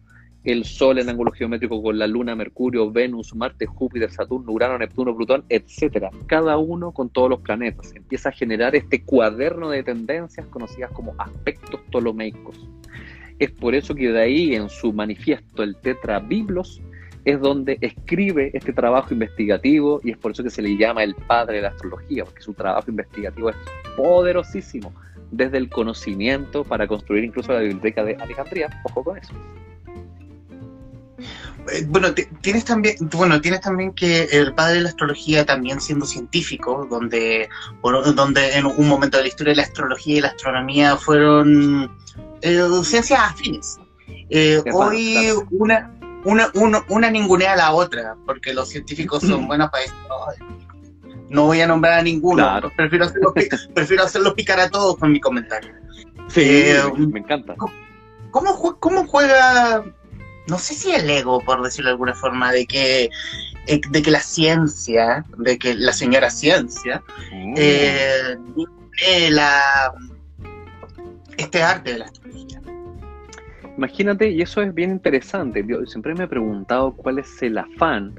[0.46, 5.14] El Sol en ángulo geométrico con la Luna, Mercurio, Venus, Marte, Júpiter, Saturno, Urano, Neptuno,
[5.14, 6.06] Plutón, etc.
[6.28, 7.94] Cada uno con todos los planetas.
[7.94, 12.70] Empieza a generar este cuaderno de tendencias conocidas como aspectos ptolomeicos.
[13.40, 16.82] Es por eso que de ahí en su manifiesto, el Tetra Biblos,
[17.26, 21.16] es donde escribe este trabajo investigativo y es por eso que se le llama el
[21.16, 23.56] padre de la astrología, porque su trabajo investigativo es
[23.96, 24.94] poderosísimo,
[25.32, 29.34] desde el conocimiento para construir incluso la biblioteca de Alejandría, ojo con eso.
[31.72, 36.06] Eh, bueno, tienes también, bueno, tienes también que el padre de la astrología también siendo
[36.06, 37.50] científico, donde,
[38.16, 41.92] donde en un momento de la historia la astrología y la astronomía fueron
[42.42, 43.80] eh, ciencias afines.
[44.30, 45.18] Eh, hoy
[45.52, 45.92] una,
[46.24, 46.52] una,
[46.88, 49.98] una, ningunea a la otra, porque los científicos son buenos para esto.
[51.30, 53.34] No voy a nombrar a ninguno, prefiero, hacerlo,
[53.74, 55.72] prefiero hacerlo picar a todos con mi comentario.
[56.28, 57.56] Sí, eh, me encanta.
[58.32, 59.84] ¿cómo, ¿Cómo juega,
[60.48, 63.10] no sé si el ego, por decirlo de alguna forma, de que
[63.78, 67.54] de que la ciencia, de que la señora ciencia, mm.
[67.56, 68.38] eh,
[69.30, 69.94] la,
[71.38, 72.12] este arte de la.
[73.80, 78.14] Imagínate, y eso es bien interesante, yo siempre me he preguntado cuál es el afán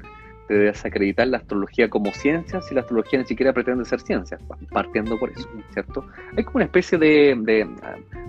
[0.49, 4.39] de desacreditar la astrología como ciencia si la astrología ni siquiera pretende ser ciencia,
[4.71, 6.03] partiendo por eso, ¿cierto?
[6.35, 7.67] Hay como una especie de,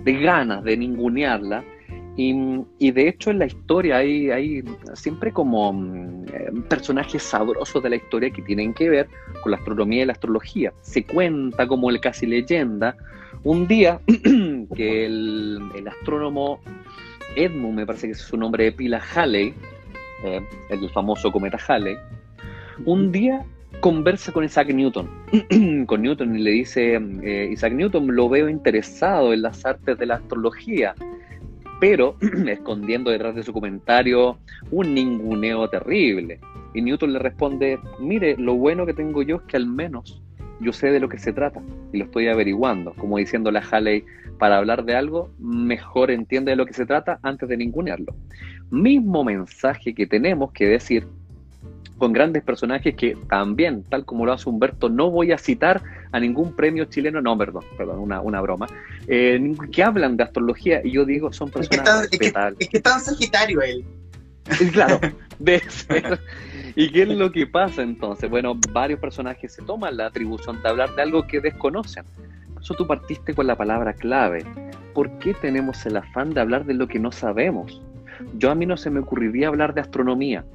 [0.03, 1.63] de, ganas de ningunearla
[2.15, 7.89] y, de hecho en la historia hay, hay siempre como mm, eh, personajes sabrosos de
[7.89, 9.07] la historia que tienen que ver
[9.41, 10.71] con la astronomía y la astrología.
[10.81, 12.95] Se cuenta como el casi leyenda
[13.43, 13.99] un día
[14.75, 16.59] que el astrónomo
[17.35, 19.53] Edmund, me parece que es su nombre de pila, Halley,
[20.23, 21.95] eh, el famoso cometa Halley,
[22.85, 23.45] un día
[23.79, 25.09] conversa con Isaac Newton,
[25.87, 30.05] con Newton y le dice, eh, Isaac Newton, lo veo interesado en las artes de
[30.05, 30.95] la astrología,
[31.79, 32.15] pero
[32.47, 34.37] escondiendo detrás de su comentario
[34.71, 36.39] un ninguneo terrible.
[36.73, 40.23] Y Newton le responde, mire, lo bueno que tengo yo es que al menos
[40.59, 41.61] yo sé de lo que se trata
[41.91, 44.03] y lo estoy averiguando, como diciéndole a Halley,
[44.37, 48.15] para hablar de algo, mejor entiende de lo que se trata antes de ningunearlo.
[48.71, 51.07] Mismo mensaje que tenemos que decir
[51.97, 56.19] con grandes personajes que también, tal como lo hace Humberto, no voy a citar a
[56.19, 58.67] ningún premio chileno, no, perdón, perdón, una, broma,
[59.07, 62.81] eh, que hablan de astrología y yo digo, son personas es que está, es que,
[62.81, 63.85] Sagitario él.
[64.73, 64.99] Claro,
[65.39, 66.19] de ser.
[66.75, 68.29] ¿Y qué es lo que pasa entonces?
[68.29, 72.03] Bueno, varios personajes se toman la atribución de hablar de algo que desconocen.
[72.51, 74.43] Por eso tú partiste con la palabra clave.
[74.95, 77.79] ¿Por qué tenemos el afán de hablar de lo que no sabemos?
[78.37, 80.45] Yo a mí no se me ocurriría hablar de astronomía,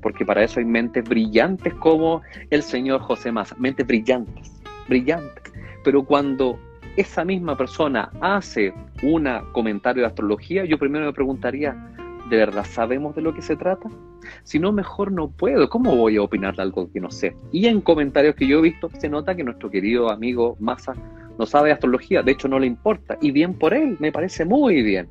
[0.00, 4.50] porque para eso hay mentes brillantes como el señor José Massa, mentes brillantes,
[4.88, 5.52] brillantes.
[5.84, 6.58] Pero cuando
[6.96, 11.76] esa misma persona hace un comentario de astrología, yo primero me preguntaría,
[12.30, 13.88] ¿de verdad sabemos de lo que se trata?
[14.42, 15.68] Si no, mejor no puedo.
[15.68, 17.36] ¿Cómo voy a opinar de algo que no sé?
[17.52, 20.94] Y en comentarios que yo he visto se nota que nuestro querido amigo Massa
[21.38, 23.16] no sabe astrología, de hecho no le importa.
[23.20, 25.08] Y bien por él, me parece muy bien.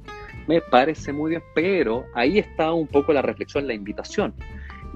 [0.47, 4.33] Me parece muy bien, pero ahí está un poco la reflexión, la invitación.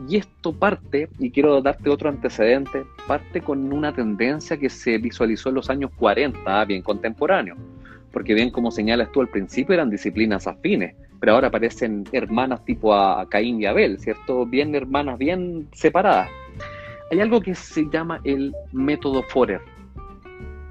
[0.07, 5.49] Y esto parte, y quiero darte otro antecedente, parte con una tendencia que se visualizó
[5.49, 7.55] en los años 40, bien contemporáneo.
[8.12, 12.95] Porque bien como señalas tú al principio eran disciplinas afines, pero ahora parecen hermanas tipo
[12.95, 14.43] a Caín y Abel, ¿cierto?
[14.43, 16.31] Bien hermanas, bien separadas.
[17.12, 19.62] Hay algo que se llama el método Forer.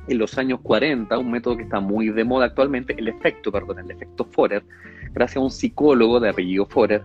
[0.08, 3.78] En los años 40, un método que está muy de moda actualmente, el efecto, perdón,
[3.78, 4.64] el efecto Forer,
[5.12, 7.04] gracias a un psicólogo de apellido Forer,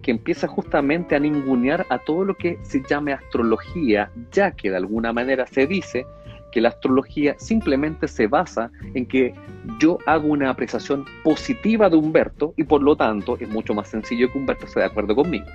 [0.00, 4.76] que empieza justamente a ningunear a todo lo que se llame astrología, ya que de
[4.76, 6.06] alguna manera se dice
[6.54, 9.34] que la astrología simplemente se basa en que
[9.80, 14.30] yo hago una apreciación positiva de Humberto y por lo tanto es mucho más sencillo
[14.30, 15.46] que Humberto esté de acuerdo conmigo.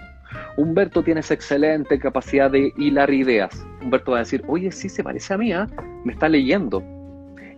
[0.58, 3.66] Humberto tiene esa excelente capacidad de hilar ideas.
[3.82, 5.68] Humberto va a decir, oye, sí se parece a mí, ¿ah?
[6.04, 6.84] me está leyendo.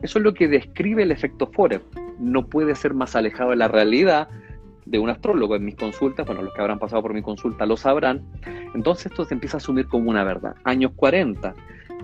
[0.03, 1.81] Eso es lo que describe el efecto Forer.
[2.19, 4.27] No puede ser más alejado de la realidad
[4.85, 7.75] de un astrólogo en mis consultas, bueno, los que habrán pasado por mi consulta lo
[7.75, 8.21] sabrán.
[8.75, 10.55] Entonces esto se empieza a asumir como una verdad.
[10.63, 11.55] Años 40,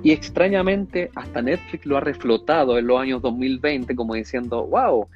[0.03, 5.07] y extrañamente, hasta Netflix lo ha reflotado en los años 2020 como diciendo, wow,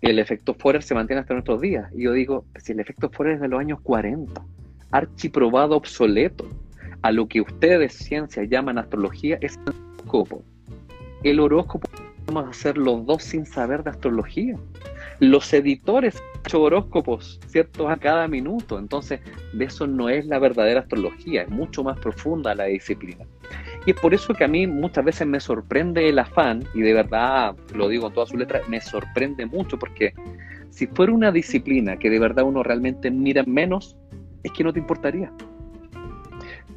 [0.00, 1.90] el efecto Forer se mantiene hasta nuestros días.
[1.94, 4.42] Y yo digo, si el efecto Forer es de los años 40,
[4.90, 6.46] archiprobado obsoleto,
[7.02, 10.42] a lo que ustedes, ciencia, llaman astrología, es el horóscopo.
[11.22, 11.88] El horóscopo
[12.24, 14.56] podemos hacer los dos sin saber de astrología.
[15.20, 17.88] Los editores hecho horóscopos, ¿cierto?
[17.88, 18.78] A cada minuto.
[18.78, 19.20] Entonces,
[19.52, 23.24] de eso no es la verdadera astrología, es mucho más profunda la disciplina.
[23.86, 26.92] Y es por eso que a mí muchas veces me sorprende el afán, y de
[26.92, 30.14] verdad lo digo en todas sus letras, me sorprende mucho porque
[30.70, 33.96] si fuera una disciplina que de verdad uno realmente mira menos,
[34.42, 35.30] es que no te importaría.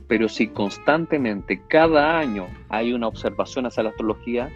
[0.08, 4.50] Pero si constantemente, cada año, hay una observación hacia la astrología,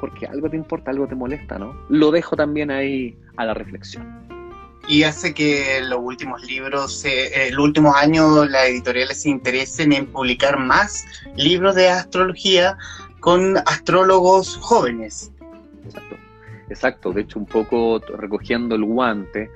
[0.00, 1.74] porque algo te importa, algo te molesta, ¿no?
[1.88, 4.22] Lo dejo también ahí a la reflexión
[4.88, 10.06] y hace que los últimos libros, eh, el último año las editoriales se interesen en
[10.06, 11.04] publicar más
[11.36, 12.76] libros de astrología
[13.20, 15.30] con astrólogos jóvenes.
[15.84, 16.16] Exacto,
[16.68, 17.12] exacto.
[17.12, 19.50] De hecho, un poco recogiendo el guante,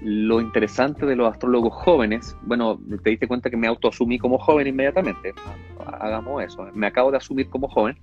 [0.00, 4.66] lo interesante de los astrólogos jóvenes, bueno, te diste cuenta que me autoasumí como joven
[4.66, 5.32] inmediatamente,
[6.00, 7.96] hagamos eso, me acabo de asumir como joven.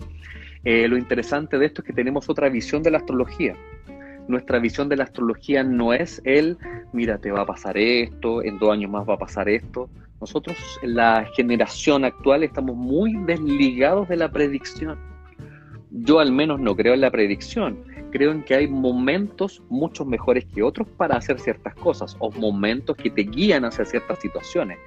[0.64, 3.56] Eh, lo interesante de esto es que tenemos otra visión de la astrología
[4.30, 6.58] nuestra visión de la astrología no es el,
[6.94, 9.90] mira, te va a pasar esto, en dos años más va a pasar esto.
[10.22, 15.00] Nosotros, la generación actual, estamos muy desligados de la predicción.
[15.90, 17.84] Yo al menos no creo en la predicción.
[18.12, 22.98] Creo en que hay momentos mucho mejores que otros para hacer ciertas cosas o momentos
[22.98, 24.78] que te guían hacia ciertas situaciones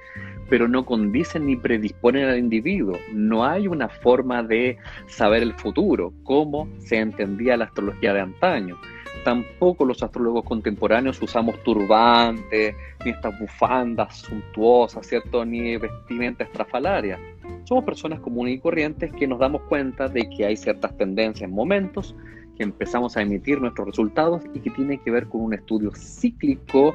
[0.53, 2.99] pero no condicen ni predisponen al individuo.
[3.11, 4.77] No hay una forma de
[5.07, 8.77] saber el futuro, como se entendía la astrología de antaño
[9.23, 15.43] Tampoco los astrólogos contemporáneos usamos turbantes, ni estas bufandas suntuosas, ¿cierto?
[15.43, 17.19] Ni vestimenta estrafalaria.
[17.63, 21.55] Somos personas comunes y corrientes que nos damos cuenta de que hay ciertas tendencias en
[21.55, 22.15] momentos,
[22.57, 26.93] que empezamos a emitir nuestros resultados y que tiene que ver con un estudio cíclico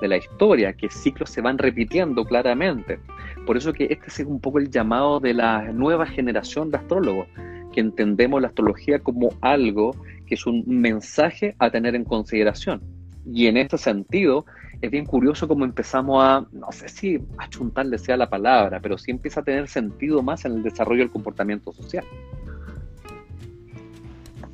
[0.00, 3.00] de la historia, que ciclos se van repitiendo claramente.
[3.46, 7.26] Por eso que este es un poco el llamado de la nueva generación de astrólogos,
[7.72, 9.94] que entendemos la astrología como algo
[10.26, 12.82] que es un mensaje a tener en consideración.
[13.26, 14.46] Y en este sentido,
[14.80, 19.10] es bien curioso cómo empezamos a, no sé si achuntarle sea la palabra, pero sí
[19.10, 22.04] empieza a tener sentido más en el desarrollo del comportamiento social.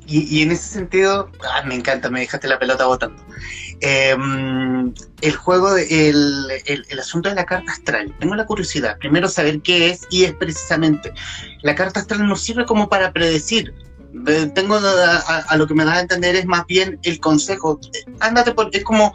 [0.07, 3.23] Y, en ese sentido, ah, me encanta, me dejaste la pelota botando.
[3.81, 8.15] Em, el juego, el, el, asunto de la carta astral.
[8.19, 11.11] Tengo la curiosidad, primero saber qué es y es precisamente,
[11.63, 13.73] la carta astral nos sirve como para predecir.
[14.53, 17.79] Tengo a, lo que me da a entender es más bien el consejo.
[18.19, 19.11] Ándate por, es como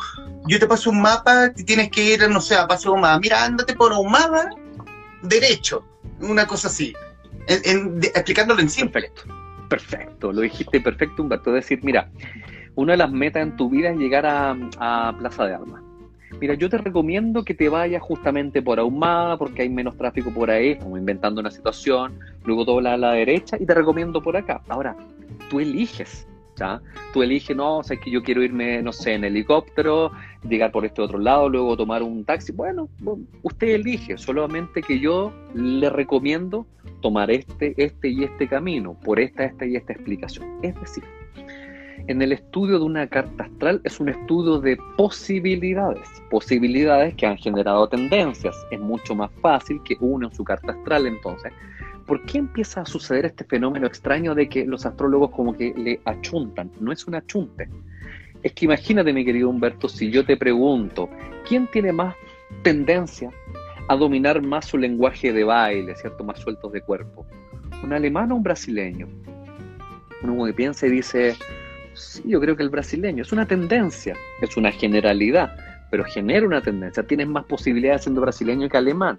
[0.47, 3.19] yo te paso un mapa, tienes que ir, no sé, a paso mapa.
[3.21, 4.51] Mira, ándate por mapa
[5.23, 5.85] derecho,
[6.21, 6.93] una cosa así.
[7.47, 9.13] explicándolo en simple.
[9.71, 11.53] Perfecto, lo dijiste perfecto, Humberto.
[11.53, 12.11] Decir, mira,
[12.75, 15.81] una de las metas en tu vida es llegar a, Plaza de Armas.
[16.41, 20.51] Mira, yo te recomiendo que te vayas justamente por Ahumada, porque hay menos tráfico por
[20.51, 24.61] ahí, como inventando una situación, luego dobla a la derecha y te recomiendo por acá.
[24.69, 24.97] Ahora,
[25.49, 26.27] tú eliges,
[26.61, 26.81] ¿ya?
[27.13, 30.13] Tú eliges, no, o sea, que yo quiero irme, no sé, en helicóptero,
[30.49, 32.53] llegar por este otro lado, luego tomar un taxi.
[32.53, 32.89] Bueno,
[33.43, 36.67] usted elige, solamente que yo le recomiendo
[37.01, 40.47] tomar este, este y este camino, por esta, esta y esta explicación.
[40.63, 41.05] Es decir,
[42.07, 47.37] en el estudio de una carta astral es un estudio de posibilidades, posibilidades que han
[47.37, 48.57] generado tendencias.
[48.71, 51.53] Es mucho más fácil que uno en su carta astral entonces.
[52.11, 56.01] ¿Por qué empieza a suceder este fenómeno extraño de que los astrólogos como que le
[56.05, 56.69] achuntan?
[56.81, 57.69] No es un achunte.
[58.43, 61.09] Es que imagínate, mi querido Humberto, si yo te pregunto,
[61.49, 62.17] ¿quién tiene más
[62.65, 63.31] tendencia
[63.87, 66.25] a dominar más su lenguaje de baile, ¿cierto?
[66.25, 67.25] Más sueltos de cuerpo.
[67.85, 69.07] ¿Un alemán o un brasileño?
[70.25, 71.37] Uno que piensa y dice,
[71.95, 73.23] sí, yo creo que el brasileño.
[73.23, 75.57] Es una tendencia, es una generalidad,
[75.93, 77.05] pero genera una tendencia.
[77.05, 79.17] Tienes más posibilidades siendo brasileño que alemán.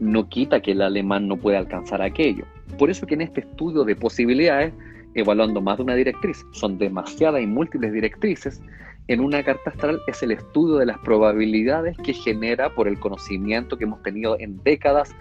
[0.00, 2.44] No quita que el alemán no pueda alcanzar aquello.
[2.78, 4.72] Por eso que en este estudio de posibilidades,
[5.14, 8.60] evaluando más de una directriz, son demasiadas y múltiples directrices,
[9.08, 13.78] en una carta astral es el estudio de las probabilidades que genera por el conocimiento
[13.78, 15.14] que hemos tenido en décadas,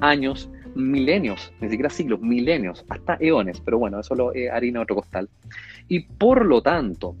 [0.00, 4.96] años, milenios, ni siquiera siglos, milenios, hasta eones, pero bueno, eso lo eh, harina otro
[4.96, 5.30] costal.
[5.88, 7.16] Y por lo tanto,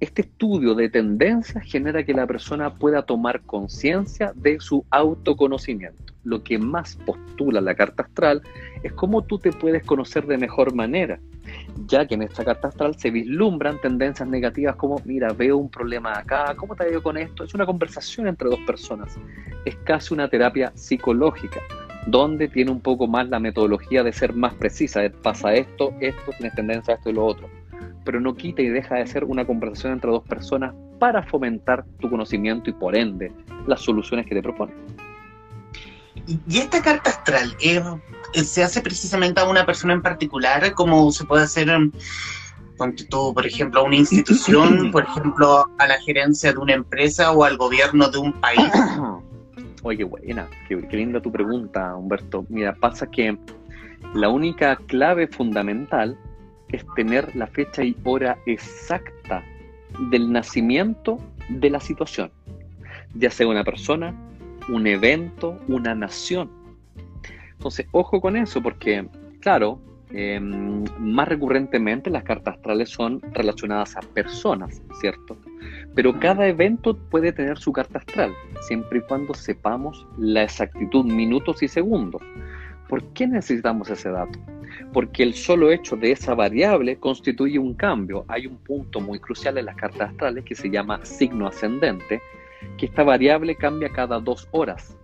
[0.00, 6.12] este estudio de tendencias genera que la persona pueda tomar conciencia de su autoconocimiento.
[6.24, 8.42] Lo que más postula la carta astral
[8.82, 11.18] es cómo tú te puedes conocer de mejor manera
[11.86, 16.18] ya que en esta carta astral se vislumbran tendencias negativas como, mira, veo un problema
[16.18, 17.44] acá, ¿cómo te ha ido con esto?
[17.44, 19.16] Es una conversación entre dos personas,
[19.64, 21.60] es casi una terapia psicológica,
[22.06, 26.32] donde tiene un poco más la metodología de ser más precisa, de pasa esto, esto,
[26.38, 27.48] tienes tendencia a esto y lo otro,
[28.04, 32.08] pero no quita y deja de ser una conversación entre dos personas para fomentar tu
[32.08, 33.32] conocimiento y por ende
[33.66, 34.76] las soluciones que te proponen.
[36.48, 37.82] Y esta carta astral eh,
[38.44, 41.68] se hace precisamente a una persona en particular, como se puede hacer,
[42.78, 47.56] por ejemplo, a una institución, por ejemplo, a la gerencia de una empresa o al
[47.56, 48.70] gobierno de un país.
[49.82, 52.46] Oye, buena, qué, qué linda tu pregunta, Humberto.
[52.48, 53.36] Mira, pasa que
[54.14, 56.16] la única clave fundamental
[56.70, 59.42] es tener la fecha y hora exacta
[60.10, 62.30] del nacimiento de la situación,
[63.14, 64.14] ya sea una persona,
[64.68, 66.50] un evento, una nación.
[67.52, 69.06] Entonces, ojo con eso, porque,
[69.40, 69.78] claro,
[70.10, 75.36] em, más recurrentemente las cartas astrales son relacionadas a personas, ¿cierto?
[75.94, 78.32] Pero cada evento puede tener su carta astral,
[78.66, 82.22] siempre y cuando sepamos la exactitud minutos y segundos.
[82.88, 84.38] ¿Por qué necesitamos ese dato?
[84.94, 88.24] Porque el solo hecho de esa variable constituye un cambio.
[88.28, 92.22] Hay un punto muy crucial en las cartas astrales que se llama signo ascendente,
[92.78, 94.96] que esta variable cambia cada dos horas.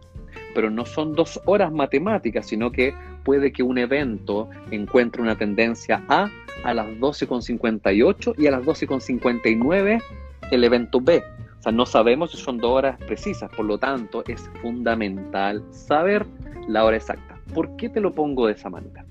[0.54, 6.02] Pero no son dos horas matemáticas, sino que puede que un evento encuentre una tendencia
[6.08, 6.30] A
[6.64, 10.02] a las 12.58 y a las 12.59
[10.50, 11.22] el evento B.
[11.58, 16.26] O sea, no sabemos si son dos horas precisas, por lo tanto es fundamental saber
[16.68, 17.38] la hora exacta.
[17.52, 19.04] ¿Por qué te lo pongo de esa manera?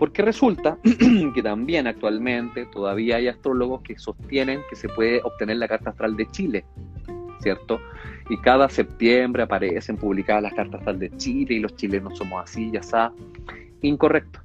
[0.00, 0.78] Porque resulta
[1.34, 6.16] que también actualmente todavía hay astrólogos que sostienen que se puede obtener la carta astral
[6.16, 6.64] de Chile
[7.40, 7.80] ¿cierto?
[8.28, 12.70] Y cada septiembre aparecen publicadas las cartas tal de Chile y los chilenos somos así,
[12.70, 13.12] ya está.
[13.82, 14.40] Incorrecto.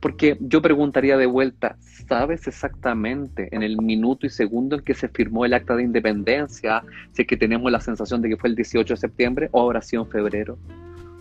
[0.00, 1.76] Porque yo preguntaría de vuelta,
[2.08, 6.84] ¿sabes exactamente en el minuto y segundo en que se firmó el acta de independencia
[7.12, 9.82] si es que tenemos la sensación de que fue el 18 de septiembre o habrá
[9.82, 10.58] sido en febrero?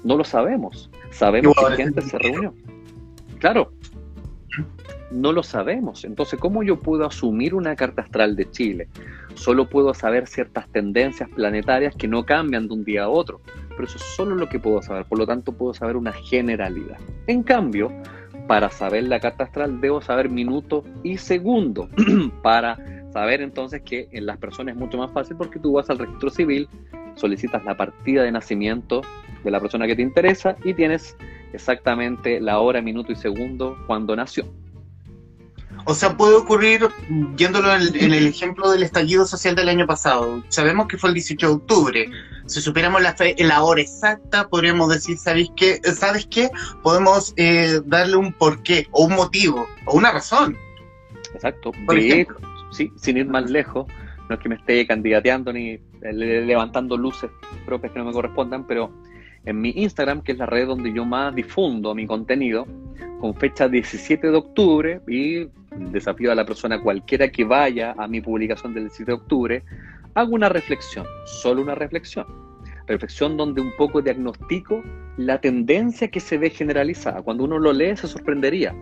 [0.03, 0.91] No lo sabemos.
[1.09, 2.53] Sabemos que gente se reunió.
[3.45, 3.73] Claro,
[5.11, 6.03] no lo sabemos.
[6.03, 8.87] Entonces, ¿cómo yo puedo asumir una carta astral de Chile?
[9.35, 13.41] Solo puedo saber ciertas tendencias planetarias que no cambian de un día a otro.
[13.69, 15.05] Pero eso es solo lo que puedo saber.
[15.05, 16.97] Por lo tanto, puedo saber una generalidad.
[17.27, 17.91] En cambio,
[18.47, 21.87] para saber la carta astral debo saber minuto y segundo.
[22.41, 22.79] para
[23.13, 26.31] saber entonces que en las personas es mucho más fácil porque tú vas al registro
[26.31, 26.67] civil,
[27.13, 29.03] solicitas la partida de nacimiento
[29.45, 31.15] de la persona que te interesa y tienes
[31.53, 34.45] exactamente la hora, minuto y segundo cuando nació.
[35.85, 36.87] O sea, puede ocurrir,
[37.37, 41.47] yéndolo en, el ejemplo del estallido social del año pasado, sabemos que fue el 18
[41.47, 42.09] de octubre.
[42.47, 45.79] Si supiéramos la, fe, la hora exacta, podríamos decir, ¿sabes qué?
[45.83, 46.49] ¿Sabes qué?
[46.81, 50.57] Podemos eh, darle un porqué, o un motivo, o una razón.
[51.35, 51.71] Exacto.
[52.71, 53.85] sí, sin ir más lejos,
[54.27, 57.29] no es que me esté candidateando ni levantando luces
[57.65, 58.91] propias que no me correspondan, pero
[59.45, 62.65] en mi Instagram, que es la red donde yo más difundo mi contenido,
[63.19, 65.47] con fecha 17 de octubre, y
[65.91, 69.63] desafío a la persona cualquiera que vaya a mi publicación del 17 de octubre,
[70.13, 72.25] hago una reflexión, solo una reflexión.
[72.87, 74.83] Reflexión donde un poco diagnostico
[75.17, 77.21] la tendencia que se ve generalizada.
[77.21, 78.75] Cuando uno lo lee se sorprendería.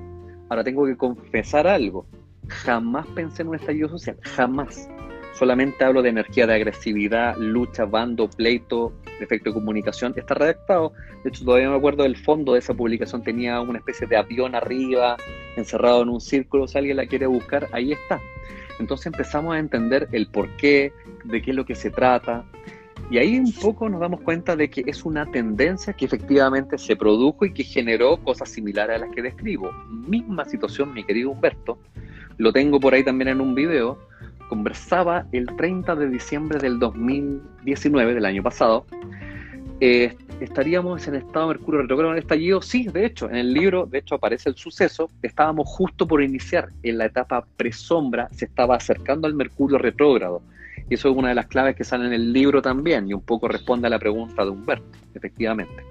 [0.50, 2.06] Ahora tengo que confesar algo.
[2.48, 4.90] Jamás pensé en un estallido social, jamás.
[5.34, 10.14] Solamente hablo de energía de agresividad, lucha, bando, pleito, efecto de comunicación.
[10.16, 10.94] Está redactado.
[11.24, 13.24] De hecho, todavía me acuerdo del fondo de esa publicación.
[13.24, 15.18] Tenía una especie de avión arriba,
[15.56, 16.68] encerrado en un círculo.
[16.68, 18.22] Si alguien la quiere buscar, ahí está.
[18.80, 22.46] Entonces empezamos a entender el porqué, de qué es lo que se trata.
[23.10, 26.96] Y ahí un poco nos damos cuenta de que es una tendencia que efectivamente se
[26.96, 29.72] produjo y que generó cosas similares a las que describo.
[29.90, 31.80] Misma situación, mi querido Humberto.
[32.38, 33.98] Lo tengo por ahí también en un video
[34.50, 38.86] conversaba el 30 de diciembre del 2019, del año pasado,
[39.80, 42.62] eh, estaríamos en estado Mercurio retrógrado en estallido.
[42.62, 45.10] Sí, de hecho, en el libro, de hecho, aparece el suceso.
[45.22, 50.42] Estábamos justo por iniciar en la etapa presombra, se estaba acercando al Mercurio retrógrado.
[50.90, 53.22] Y eso es una de las claves que sale en el libro también, y un
[53.22, 55.84] poco responde a la pregunta de Humberto, efectivamente.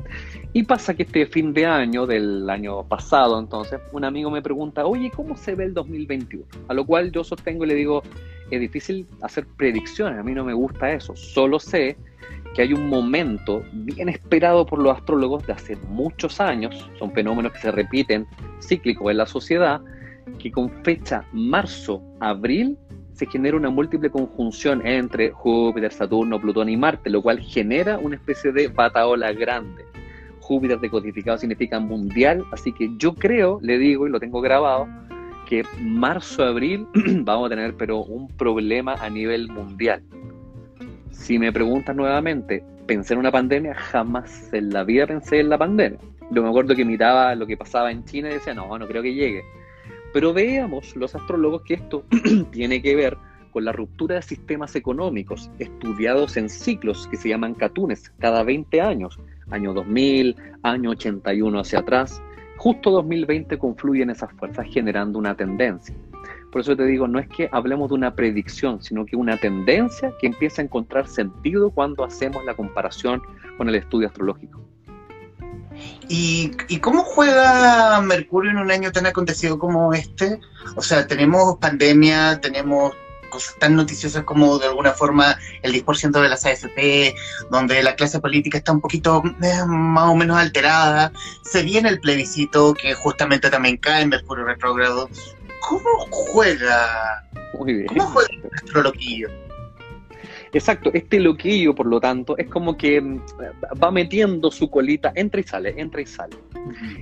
[0.53, 4.85] Y pasa que este fin de año, del año pasado, entonces, un amigo me pregunta,
[4.85, 6.45] oye, ¿cómo se ve el 2021?
[6.69, 8.03] A lo cual yo sostengo y le digo,
[8.51, 11.97] es difícil hacer predicciones, a mí no me gusta eso, solo sé
[12.55, 17.53] que hay un momento bien esperado por los astrólogos de hace muchos años, son fenómenos
[17.53, 18.27] que se repiten
[18.61, 19.81] cíclicos en la sociedad,
[20.39, 22.77] que con fecha marzo-abril
[23.23, 28.17] se genera una múltiple conjunción entre Júpiter, Saturno, Plutón y Marte, lo cual genera una
[28.17, 29.85] especie de bataola grande.
[30.41, 34.89] Júpiter decodificado significa mundial, así que yo creo, le digo y lo tengo grabado,
[35.49, 36.89] que marzo-abril
[37.23, 40.03] vamos a tener pero un problema a nivel mundial.
[41.13, 43.73] Si me preguntas nuevamente, ¿pensé en una pandemia?
[43.75, 46.01] Jamás en la vida pensé en la pandemia.
[46.33, 49.01] Yo me acuerdo que miraba lo que pasaba en China y decía, no, no creo
[49.01, 49.45] que llegue.
[50.13, 52.05] Pero veamos los astrólogos que esto
[52.53, 53.17] tiene que ver
[53.51, 58.81] con la ruptura de sistemas económicos estudiados en ciclos que se llaman catunes cada 20
[58.81, 59.19] años,
[59.51, 62.23] año 2000, año 81 hacia atrás,
[62.57, 65.95] justo 2020 confluyen esas fuerzas generando una tendencia.
[66.51, 70.13] Por eso te digo, no es que hablemos de una predicción, sino que una tendencia
[70.21, 73.23] que empieza a encontrar sentido cuando hacemos la comparación
[73.57, 74.62] con el estudio astrológico.
[76.09, 80.41] ¿Y, ¿Y, cómo juega Mercurio en un año tan acontecido como este?
[80.77, 82.93] O sea, tenemos pandemia, tenemos
[83.33, 87.15] cosas tan noticiosas como de alguna forma el 10% de las AFP,
[87.51, 91.13] donde la clase política está un poquito eh, más o menos alterada.
[91.43, 95.09] Se viene el plebiscito que justamente también cae en Mercurio retrógrado.
[95.61, 97.25] ¿Cómo juega?
[97.53, 99.29] ¿Cómo juega el astroloquillo?
[100.55, 103.21] Exacto, este loquillo, por lo tanto, es como que mm,
[103.83, 106.37] va metiendo su colita, entra y sale, entra y sale.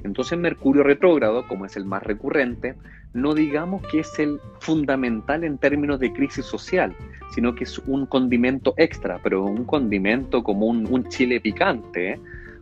[0.04, 2.76] Entonces Mercurio retrógrado, como es el más recurrente,
[3.12, 6.94] no digamos que es el fundamental en términos de crisis social,
[7.34, 12.20] sino que es un condimento extra, pero un condimento como un, chile picante, ¿eh?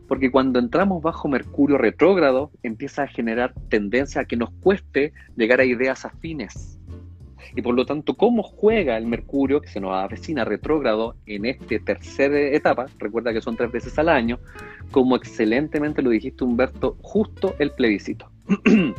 [0.08, 5.60] porque cuando entramos bajo Mercurio retrógrado empieza a generar tendencia a que nos cueste llegar
[5.60, 6.77] a ideas afines
[7.58, 11.76] y por lo tanto, ¿cómo juega el Mercurio, que se nos avecina retrógrado en esta
[11.80, 12.86] tercera etapa?
[13.00, 14.38] Recuerda que son tres veces al año,
[14.92, 18.30] como excelentemente lo dijiste Humberto, justo el plebiscito.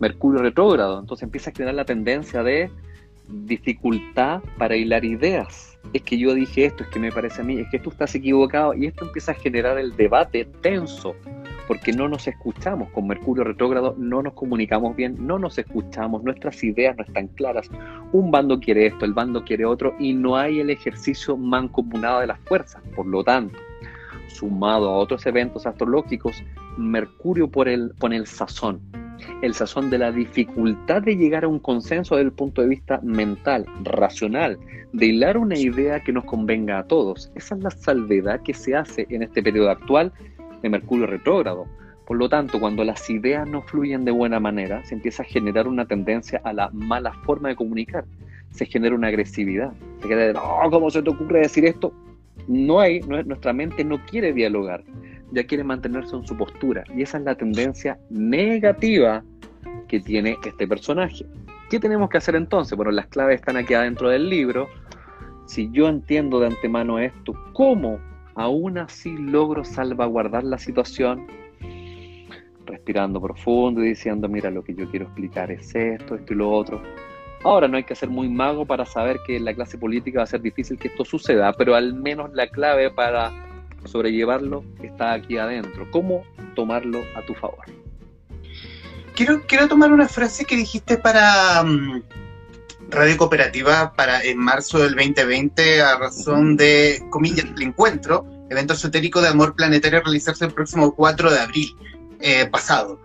[0.00, 2.70] Mercurio retrógrado, entonces empieza a generar la tendencia de
[3.28, 5.78] dificultad para hilar ideas.
[5.92, 8.14] Es que yo dije esto, es que me parece a mí, es que tú estás
[8.14, 11.14] equivocado y esto empieza a generar el debate tenso
[11.66, 12.90] porque no nos escuchamos.
[12.90, 17.70] Con Mercurio retrógrado no nos comunicamos bien, no nos escuchamos, nuestras ideas no están claras.
[18.12, 22.26] Un bando quiere esto, el bando quiere otro y no hay el ejercicio mancomunado de
[22.26, 22.82] las fuerzas.
[22.94, 23.58] Por lo tanto,
[24.28, 26.42] sumado a otros eventos astrológicos,
[26.76, 28.80] Mercurio por el, pone el sazón,
[29.42, 32.98] el sazón de la dificultad de llegar a un consenso desde el punto de vista
[33.02, 34.58] mental, racional,
[34.92, 37.30] de hilar una idea que nos convenga a todos.
[37.34, 40.12] Esa es la salvedad que se hace en este periodo actual
[40.62, 41.66] de Mercurio retrógrado.
[42.06, 45.68] Por lo tanto, cuando las ideas no fluyen de buena manera, se empieza a generar
[45.68, 48.04] una tendencia a la mala forma de comunicar.
[48.50, 49.72] Se genera una agresividad.
[50.00, 51.92] Se queda no, ¿cómo se te ocurre decir esto?
[52.48, 54.82] No hay, nuestra mente no quiere dialogar,
[55.30, 56.82] ya quiere mantenerse en su postura.
[56.94, 59.22] Y esa es la tendencia negativa
[59.86, 61.24] que tiene este personaje.
[61.70, 62.76] ¿Qué tenemos que hacer entonces?
[62.76, 64.68] Bueno, las claves están aquí adentro del libro.
[65.46, 67.98] Si yo entiendo de antemano esto, ¿cómo
[68.34, 71.26] aún así logro salvaguardar la situación?
[72.66, 76.50] Respirando profundo y diciendo, mira, lo que yo quiero explicar es esto, esto y lo
[76.50, 76.82] otro.
[77.44, 80.24] Ahora no hay que ser muy mago para saber que en la clase política va
[80.24, 83.32] a ser difícil que esto suceda, pero al menos la clave para
[83.84, 85.88] sobrellevarlo está aquí adentro.
[85.90, 86.22] ¿Cómo
[86.54, 87.64] tomarlo a tu favor?
[89.14, 92.02] Quiero, quiero tomar una frase que dijiste para mm,
[92.92, 99.22] Radio Cooperativa para en marzo del 2020 a razón de, comillas, el encuentro, evento esotérico
[99.22, 101.74] de amor planetario a realizarse el próximo 4 de abril
[102.20, 103.00] eh, pasado.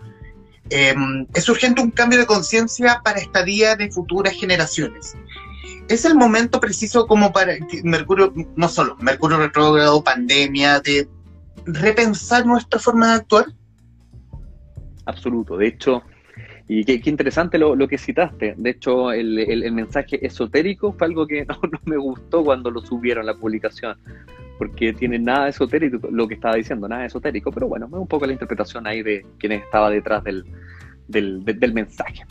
[0.70, 5.16] Em, es urgente un cambio de conciencia para esta día de futuras generaciones.
[5.88, 11.08] Es el momento preciso como para Mercurio, no solo, Mercurio retrógrado, pandemia, de
[11.66, 13.46] repensar nuestra forma de actuar.
[15.06, 15.56] Absoluto.
[15.56, 16.04] De hecho,
[16.70, 18.56] y qué, interesante lo, que citaste.
[18.58, 23.36] De hecho, el, mensaje esotérico fue algo que no, me gustó cuando lo subieron la
[23.36, 23.98] publicación,
[24.58, 28.26] porque tiene nada esotérico lo que estaba diciendo, nada esotérico, pero bueno, es un poco
[28.26, 30.46] la interpretación ahí de quién estaba detrás del,
[31.08, 32.26] del mensaje.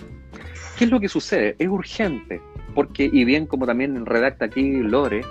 [0.77, 1.57] ¿Qué es lo que sucede?
[1.59, 2.43] Es urgente,
[2.75, 5.23] porque, y bien como también redacta aquí Lore,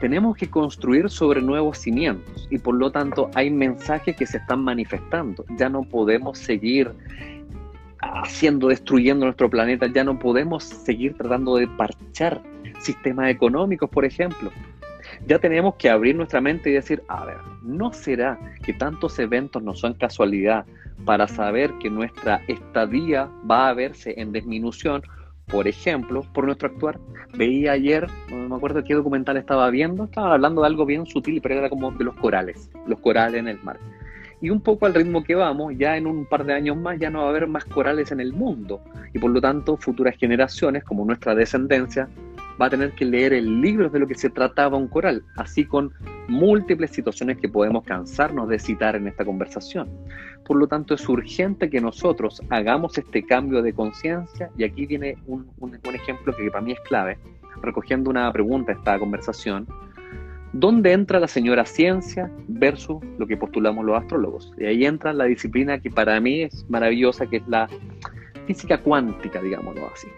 [0.00, 4.62] tenemos que construir sobre nuevos cimientos y por lo tanto hay mensajes que se están
[4.62, 5.44] manifestando.
[5.56, 6.92] Ya no podemos seguir
[8.02, 12.42] haciendo, destruyendo nuestro planeta, ya no podemos seguir tratando de parchar
[12.80, 14.50] sistemas económicos, por ejemplo.
[15.26, 19.62] Ya tenemos que abrir nuestra mente y decir, a ver, ¿no será que tantos eventos
[19.62, 20.64] no son casualidad
[21.04, 25.02] para saber que nuestra estadía va a verse en disminución
[25.50, 26.98] por ejemplo, por nuestro actuar.
[27.36, 31.40] Veía ayer, no me acuerdo qué documental estaba viendo, estaba hablando de algo bien sutil,
[31.42, 33.78] pero era como de los corales, los corales en el mar.
[34.40, 37.10] Y un poco al ritmo que vamos, ya en un par de años más ya
[37.10, 38.80] no va a haber más corales en el mundo.
[39.12, 42.08] Y por lo tanto, futuras generaciones, como nuestra descendencia,
[42.60, 45.64] va a tener que leer el libro de lo que se trataba un coral, así
[45.64, 45.92] con
[46.28, 49.88] múltiples situaciones que podemos cansarnos de citar en esta conversación.
[50.44, 55.16] Por lo tanto, es urgente que nosotros hagamos este cambio de conciencia y aquí viene
[55.26, 57.18] un, un, ejemplo que para mí es clave,
[57.62, 59.66] recogiendo una pregunta de esta conversación
[60.52, 64.52] ¿Dónde entra la señora ciencia versus lo que postulamos los astrólogos?
[64.58, 67.68] Y ahí entra la disciplina que para mí es maravillosa, que es la
[68.46, 70.08] física cuántica, digámoslo así.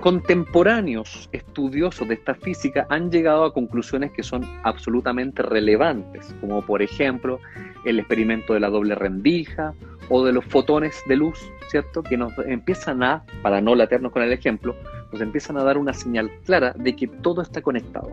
[0.00, 6.82] Contemporáneos estudiosos de esta física han llegado a conclusiones que son absolutamente relevantes, como por
[6.82, 7.38] ejemplo
[7.86, 9.72] el experimento de la doble rendija
[10.10, 12.02] o de los fotones de luz, ¿cierto?
[12.02, 14.76] Que nos empiezan a, para no laternos con el ejemplo,
[15.10, 18.12] nos empiezan a dar una señal clara de que todo está conectado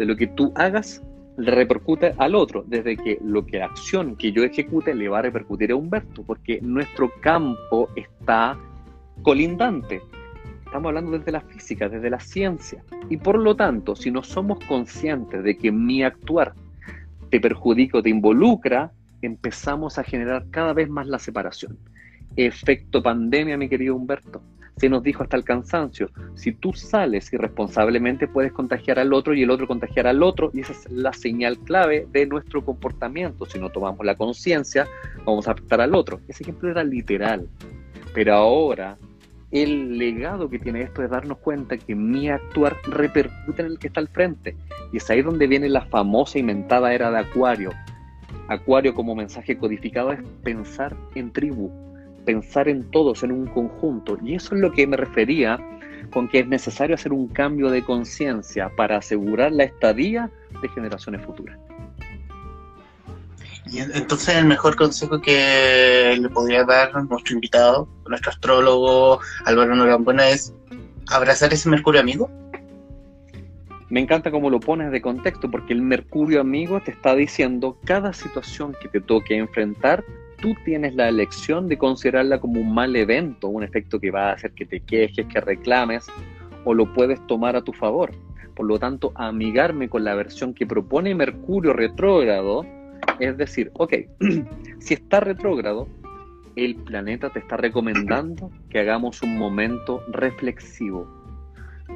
[0.00, 1.02] de lo que tú hagas
[1.36, 5.22] repercute al otro, desde que lo que la acción que yo ejecute le va a
[5.22, 8.58] repercutir a Humberto, porque nuestro campo está
[9.20, 10.00] colindante.
[10.64, 12.82] Estamos hablando desde la física, desde la ciencia.
[13.10, 16.54] Y por lo tanto, si no somos conscientes de que mi actuar
[17.28, 21.76] te perjudica o te involucra, empezamos a generar cada vez más la separación.
[22.36, 24.40] Efecto pandemia, mi querido Humberto
[24.76, 29.42] se nos dijo hasta el cansancio, si tú sales irresponsablemente puedes contagiar al otro y
[29.42, 33.46] el otro contagiar al otro y esa es la señal clave de nuestro comportamiento.
[33.46, 34.86] Si no tomamos la conciencia,
[35.24, 36.20] vamos a afectar al otro.
[36.28, 37.48] Ese ejemplo era literal.
[38.14, 38.96] Pero ahora
[39.50, 43.88] el legado que tiene esto es darnos cuenta que mi actuar repercute en el que
[43.88, 44.56] está al frente.
[44.92, 47.70] Y es ahí donde viene la famosa inventada era de Acuario.
[48.48, 51.70] Acuario como mensaje codificado es pensar en tribu,
[52.24, 54.18] pensar en todos, en un conjunto.
[54.22, 55.58] Y eso es lo que me refería
[56.10, 60.30] con que es necesario hacer un cambio de conciencia para asegurar la estadía
[60.62, 61.58] de generaciones futuras.
[63.66, 70.28] Y entonces el mejor consejo que le podría dar nuestro invitado, nuestro astrólogo Álvaro Norambuena
[70.28, 70.52] es
[71.08, 72.28] abrazar ese Mercurio amigo.
[73.88, 78.12] Me encanta cómo lo pones de contexto, porque el Mercurio amigo te está diciendo cada
[78.12, 80.04] situación que te toque enfrentar,
[80.40, 84.32] tú tienes la elección de considerarla como un mal evento, un efecto que va a
[84.34, 86.06] hacer que te quejes, que reclames,
[86.64, 88.10] o lo puedes tomar a tu favor.
[88.54, 92.64] Por lo tanto, amigarme con la versión que propone Mercurio retrógrado
[93.18, 93.94] es decir, ok,
[94.78, 95.88] si está retrógrado,
[96.56, 101.06] el planeta te está recomendando que hagamos un momento reflexivo.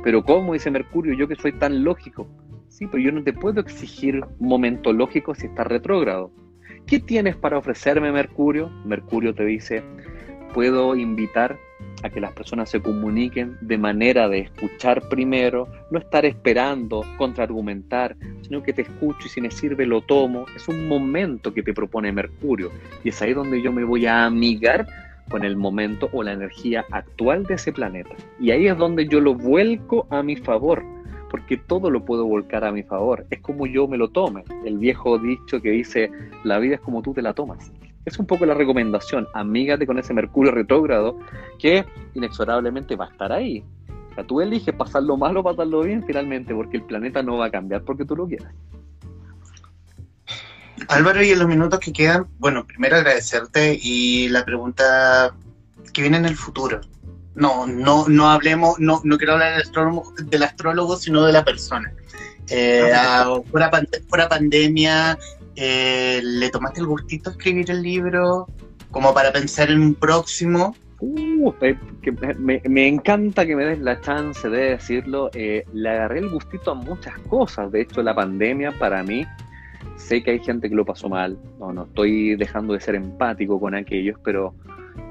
[0.02, 0.52] Pero ¿cómo?
[0.52, 2.28] Dice Mercurio, yo que soy tan lógico.
[2.68, 6.30] Sí, pero yo no te puedo exigir momento lógico si está retrógrado.
[6.86, 8.70] ¿Qué tienes para ofrecerme, Mercurio?
[8.84, 9.82] Mercurio te dice,
[10.52, 11.58] puedo invitar
[12.02, 18.16] a que las personas se comuniquen de manera de escuchar primero, no estar esperando, contraargumentar,
[18.42, 20.44] sino que te escucho y si me sirve lo tomo.
[20.54, 22.70] Es un momento que te propone Mercurio
[23.02, 24.86] y es ahí donde yo me voy a amigar
[25.30, 28.14] con el momento o la energía actual de ese planeta.
[28.38, 30.84] Y ahí es donde yo lo vuelco a mi favor,
[31.34, 33.26] porque todo lo puedo volcar a mi favor.
[33.28, 34.44] Es como yo me lo tome.
[34.64, 36.08] El viejo dicho que dice,
[36.44, 37.72] la vida es como tú te la tomas.
[38.04, 41.18] Es un poco la recomendación, amígate con ese Mercurio retrógrado
[41.58, 43.64] que inexorablemente va a estar ahí.
[44.12, 47.46] O sea, tú eliges pasarlo mal o pasarlo bien finalmente, porque el planeta no va
[47.46, 48.54] a cambiar porque tú lo quieras.
[50.86, 55.34] Álvaro, y en los minutos que quedan, bueno, primero agradecerte y la pregunta
[55.92, 56.80] que viene en el futuro.
[57.34, 61.44] No, no, no hablemos, no, no quiero hablar del astrólogo, del astrólogo sino de la
[61.44, 61.92] persona.
[62.48, 65.18] Eh, ah, fuera, pandemia,
[65.56, 68.46] eh, ¿le tomaste el gustito a escribir el libro
[68.90, 70.76] como para pensar en un próximo?
[71.00, 71.52] Uh,
[72.38, 75.30] me, encanta que me des la chance de decirlo.
[75.34, 77.70] Eh, le agarré el gustito a muchas cosas.
[77.72, 79.26] De hecho, la pandemia para mí,
[79.96, 81.38] sé que hay gente que lo pasó mal.
[81.58, 84.54] No, no estoy dejando de ser empático con aquellos, pero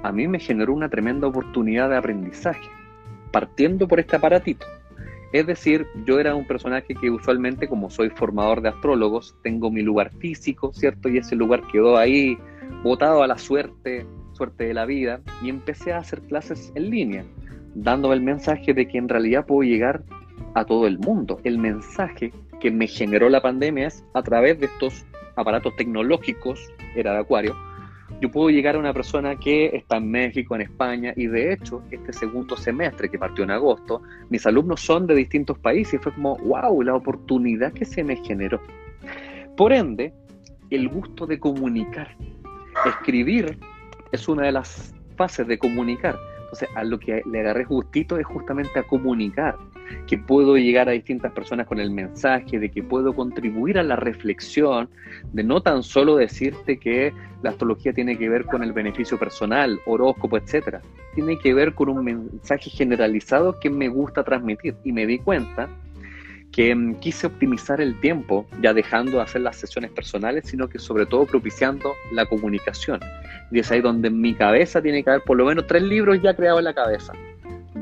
[0.04, 2.70] a mí me generó una tremenda oportunidad de aprendizaje,
[3.32, 4.66] partiendo por este aparatito.
[5.32, 9.82] Es decir, yo era un personaje que usualmente, como soy formador de astrólogos, tengo mi
[9.82, 11.10] lugar físico, ¿cierto?
[11.10, 12.38] Y ese lugar quedó ahí,
[12.84, 17.26] botado a la suerte, suerte de la vida, y empecé a hacer clases en línea,
[17.74, 20.04] dándome el mensaje de que en realidad puedo llegar
[20.54, 21.40] a todo el mundo.
[21.44, 26.60] El mensaje que me generó la pandemia es a través de estos aparatos tecnológicos,
[26.96, 27.56] era de Acuario,
[28.22, 31.84] yo puedo llegar a una persona que está en México, en España, y de hecho,
[31.92, 36.14] este segundo semestre que partió en agosto, mis alumnos son de distintos países y fue
[36.14, 38.62] como, wow, la oportunidad que se me generó.
[39.58, 40.14] Por ende,
[40.70, 42.16] el gusto de comunicar.
[42.86, 43.58] Escribir
[44.12, 46.18] es una de las fases de comunicar.
[46.44, 49.58] Entonces, a lo que le agarré gustito es justamente a comunicar,
[50.08, 53.96] que puedo llegar a distintas personas con el mensaje, de que puedo contribuir a la
[53.96, 54.90] reflexión,
[55.32, 59.80] de no tan solo decirte que la astrología tiene que ver con el beneficio personal,
[59.86, 60.82] horóscopo, etcétera.
[61.16, 64.76] Tiene que ver con un mensaje generalizado que me gusta transmitir.
[64.84, 65.70] Y me di cuenta
[66.54, 70.80] que mm, quise optimizar el tiempo, ya dejando de hacer las sesiones personales, sino que
[70.80, 73.02] sobre todo propiciando la comunicación.
[73.52, 76.22] Y es ahí donde en mi cabeza tiene que haber por lo menos tres libros
[76.22, 77.14] ya creados en la cabeza.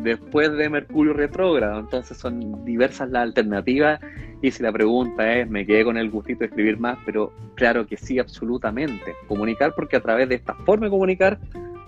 [0.04, 3.99] Después de Mercurio retrógrado, entonces son diversas las alternativas.
[4.41, 7.86] Y si la pregunta es, me quedé con el gustito de escribir más, pero claro
[7.86, 9.14] que sí, absolutamente.
[9.28, 11.39] Comunicar, porque a través de esta forma de comunicar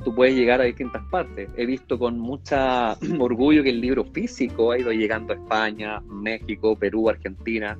[0.03, 1.49] tú puedes llegar a distintas partes.
[1.57, 6.75] He visto con mucha orgullo que el libro físico ha ido llegando a España, México,
[6.77, 7.77] Perú, Argentina.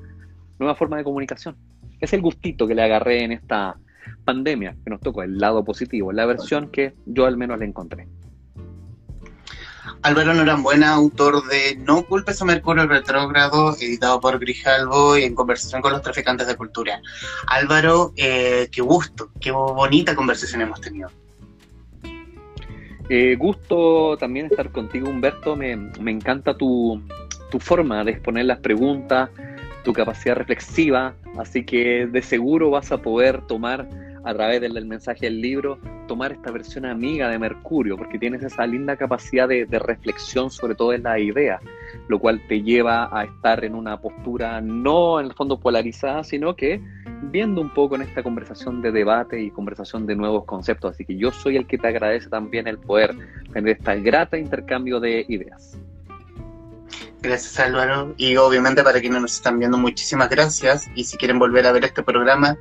[0.58, 1.56] Nueva forma de comunicación.
[2.00, 3.76] Es el gustito que le agarré en esta
[4.24, 8.08] pandemia que nos tocó, el lado positivo, la versión que yo al menos le encontré.
[10.04, 15.80] Álvaro Norambuena, autor de No culpes a Mercurio retrógrado, editado por Grijalvo y en conversación
[15.80, 17.00] con los traficantes de cultura.
[17.46, 21.10] Álvaro, eh, qué gusto, qué bonita conversación hemos tenido.
[23.08, 25.56] Eh, gusto también estar contigo, Humberto.
[25.56, 27.00] Me, encanta tu,
[27.50, 29.30] tu, forma de exponer las preguntas,
[29.84, 31.14] tu capacidad reflexiva.
[31.38, 33.88] Así que de seguro vas a poder tomar
[34.24, 38.66] a través del, mensaje del libro, tomar esta versión amiga de Mercurio, porque tienes esa
[38.66, 41.60] linda capacidad de, reflexión sobre todo en la idea,
[42.08, 46.56] lo cual te lleva a estar en una postura no en el fondo polarizada, sino
[46.56, 46.80] que
[47.22, 50.92] viendo un poco en esta conversación de debate y conversación de nuevos conceptos.
[50.92, 53.14] Así que yo soy el que te agradece también el poder
[53.52, 55.78] tener este grata intercambio de ideas.
[57.24, 61.66] Gracias Álvaro y obviamente para quienes nos están viendo muchísimas gracias y si quieren volver
[61.66, 62.58] a ver este programa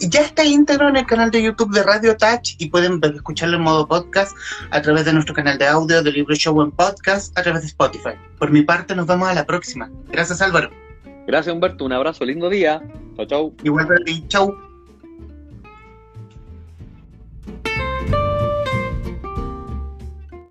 [0.00, 3.62] ya está íntegro en el canal de YouTube de Radio Touch y pueden escucharlo en
[3.62, 4.36] modo podcast
[4.70, 7.68] a través de nuestro canal de audio de Libro Show en podcast a través de
[7.68, 8.12] Spotify.
[8.38, 9.90] Por mi parte nos vemos a la próxima.
[10.10, 10.70] Gracias Álvaro.
[11.26, 12.82] Gracias Humberto, un abrazo, lindo día.
[13.16, 13.54] Chau, chau.
[13.62, 14.67] Igual para ti, chau.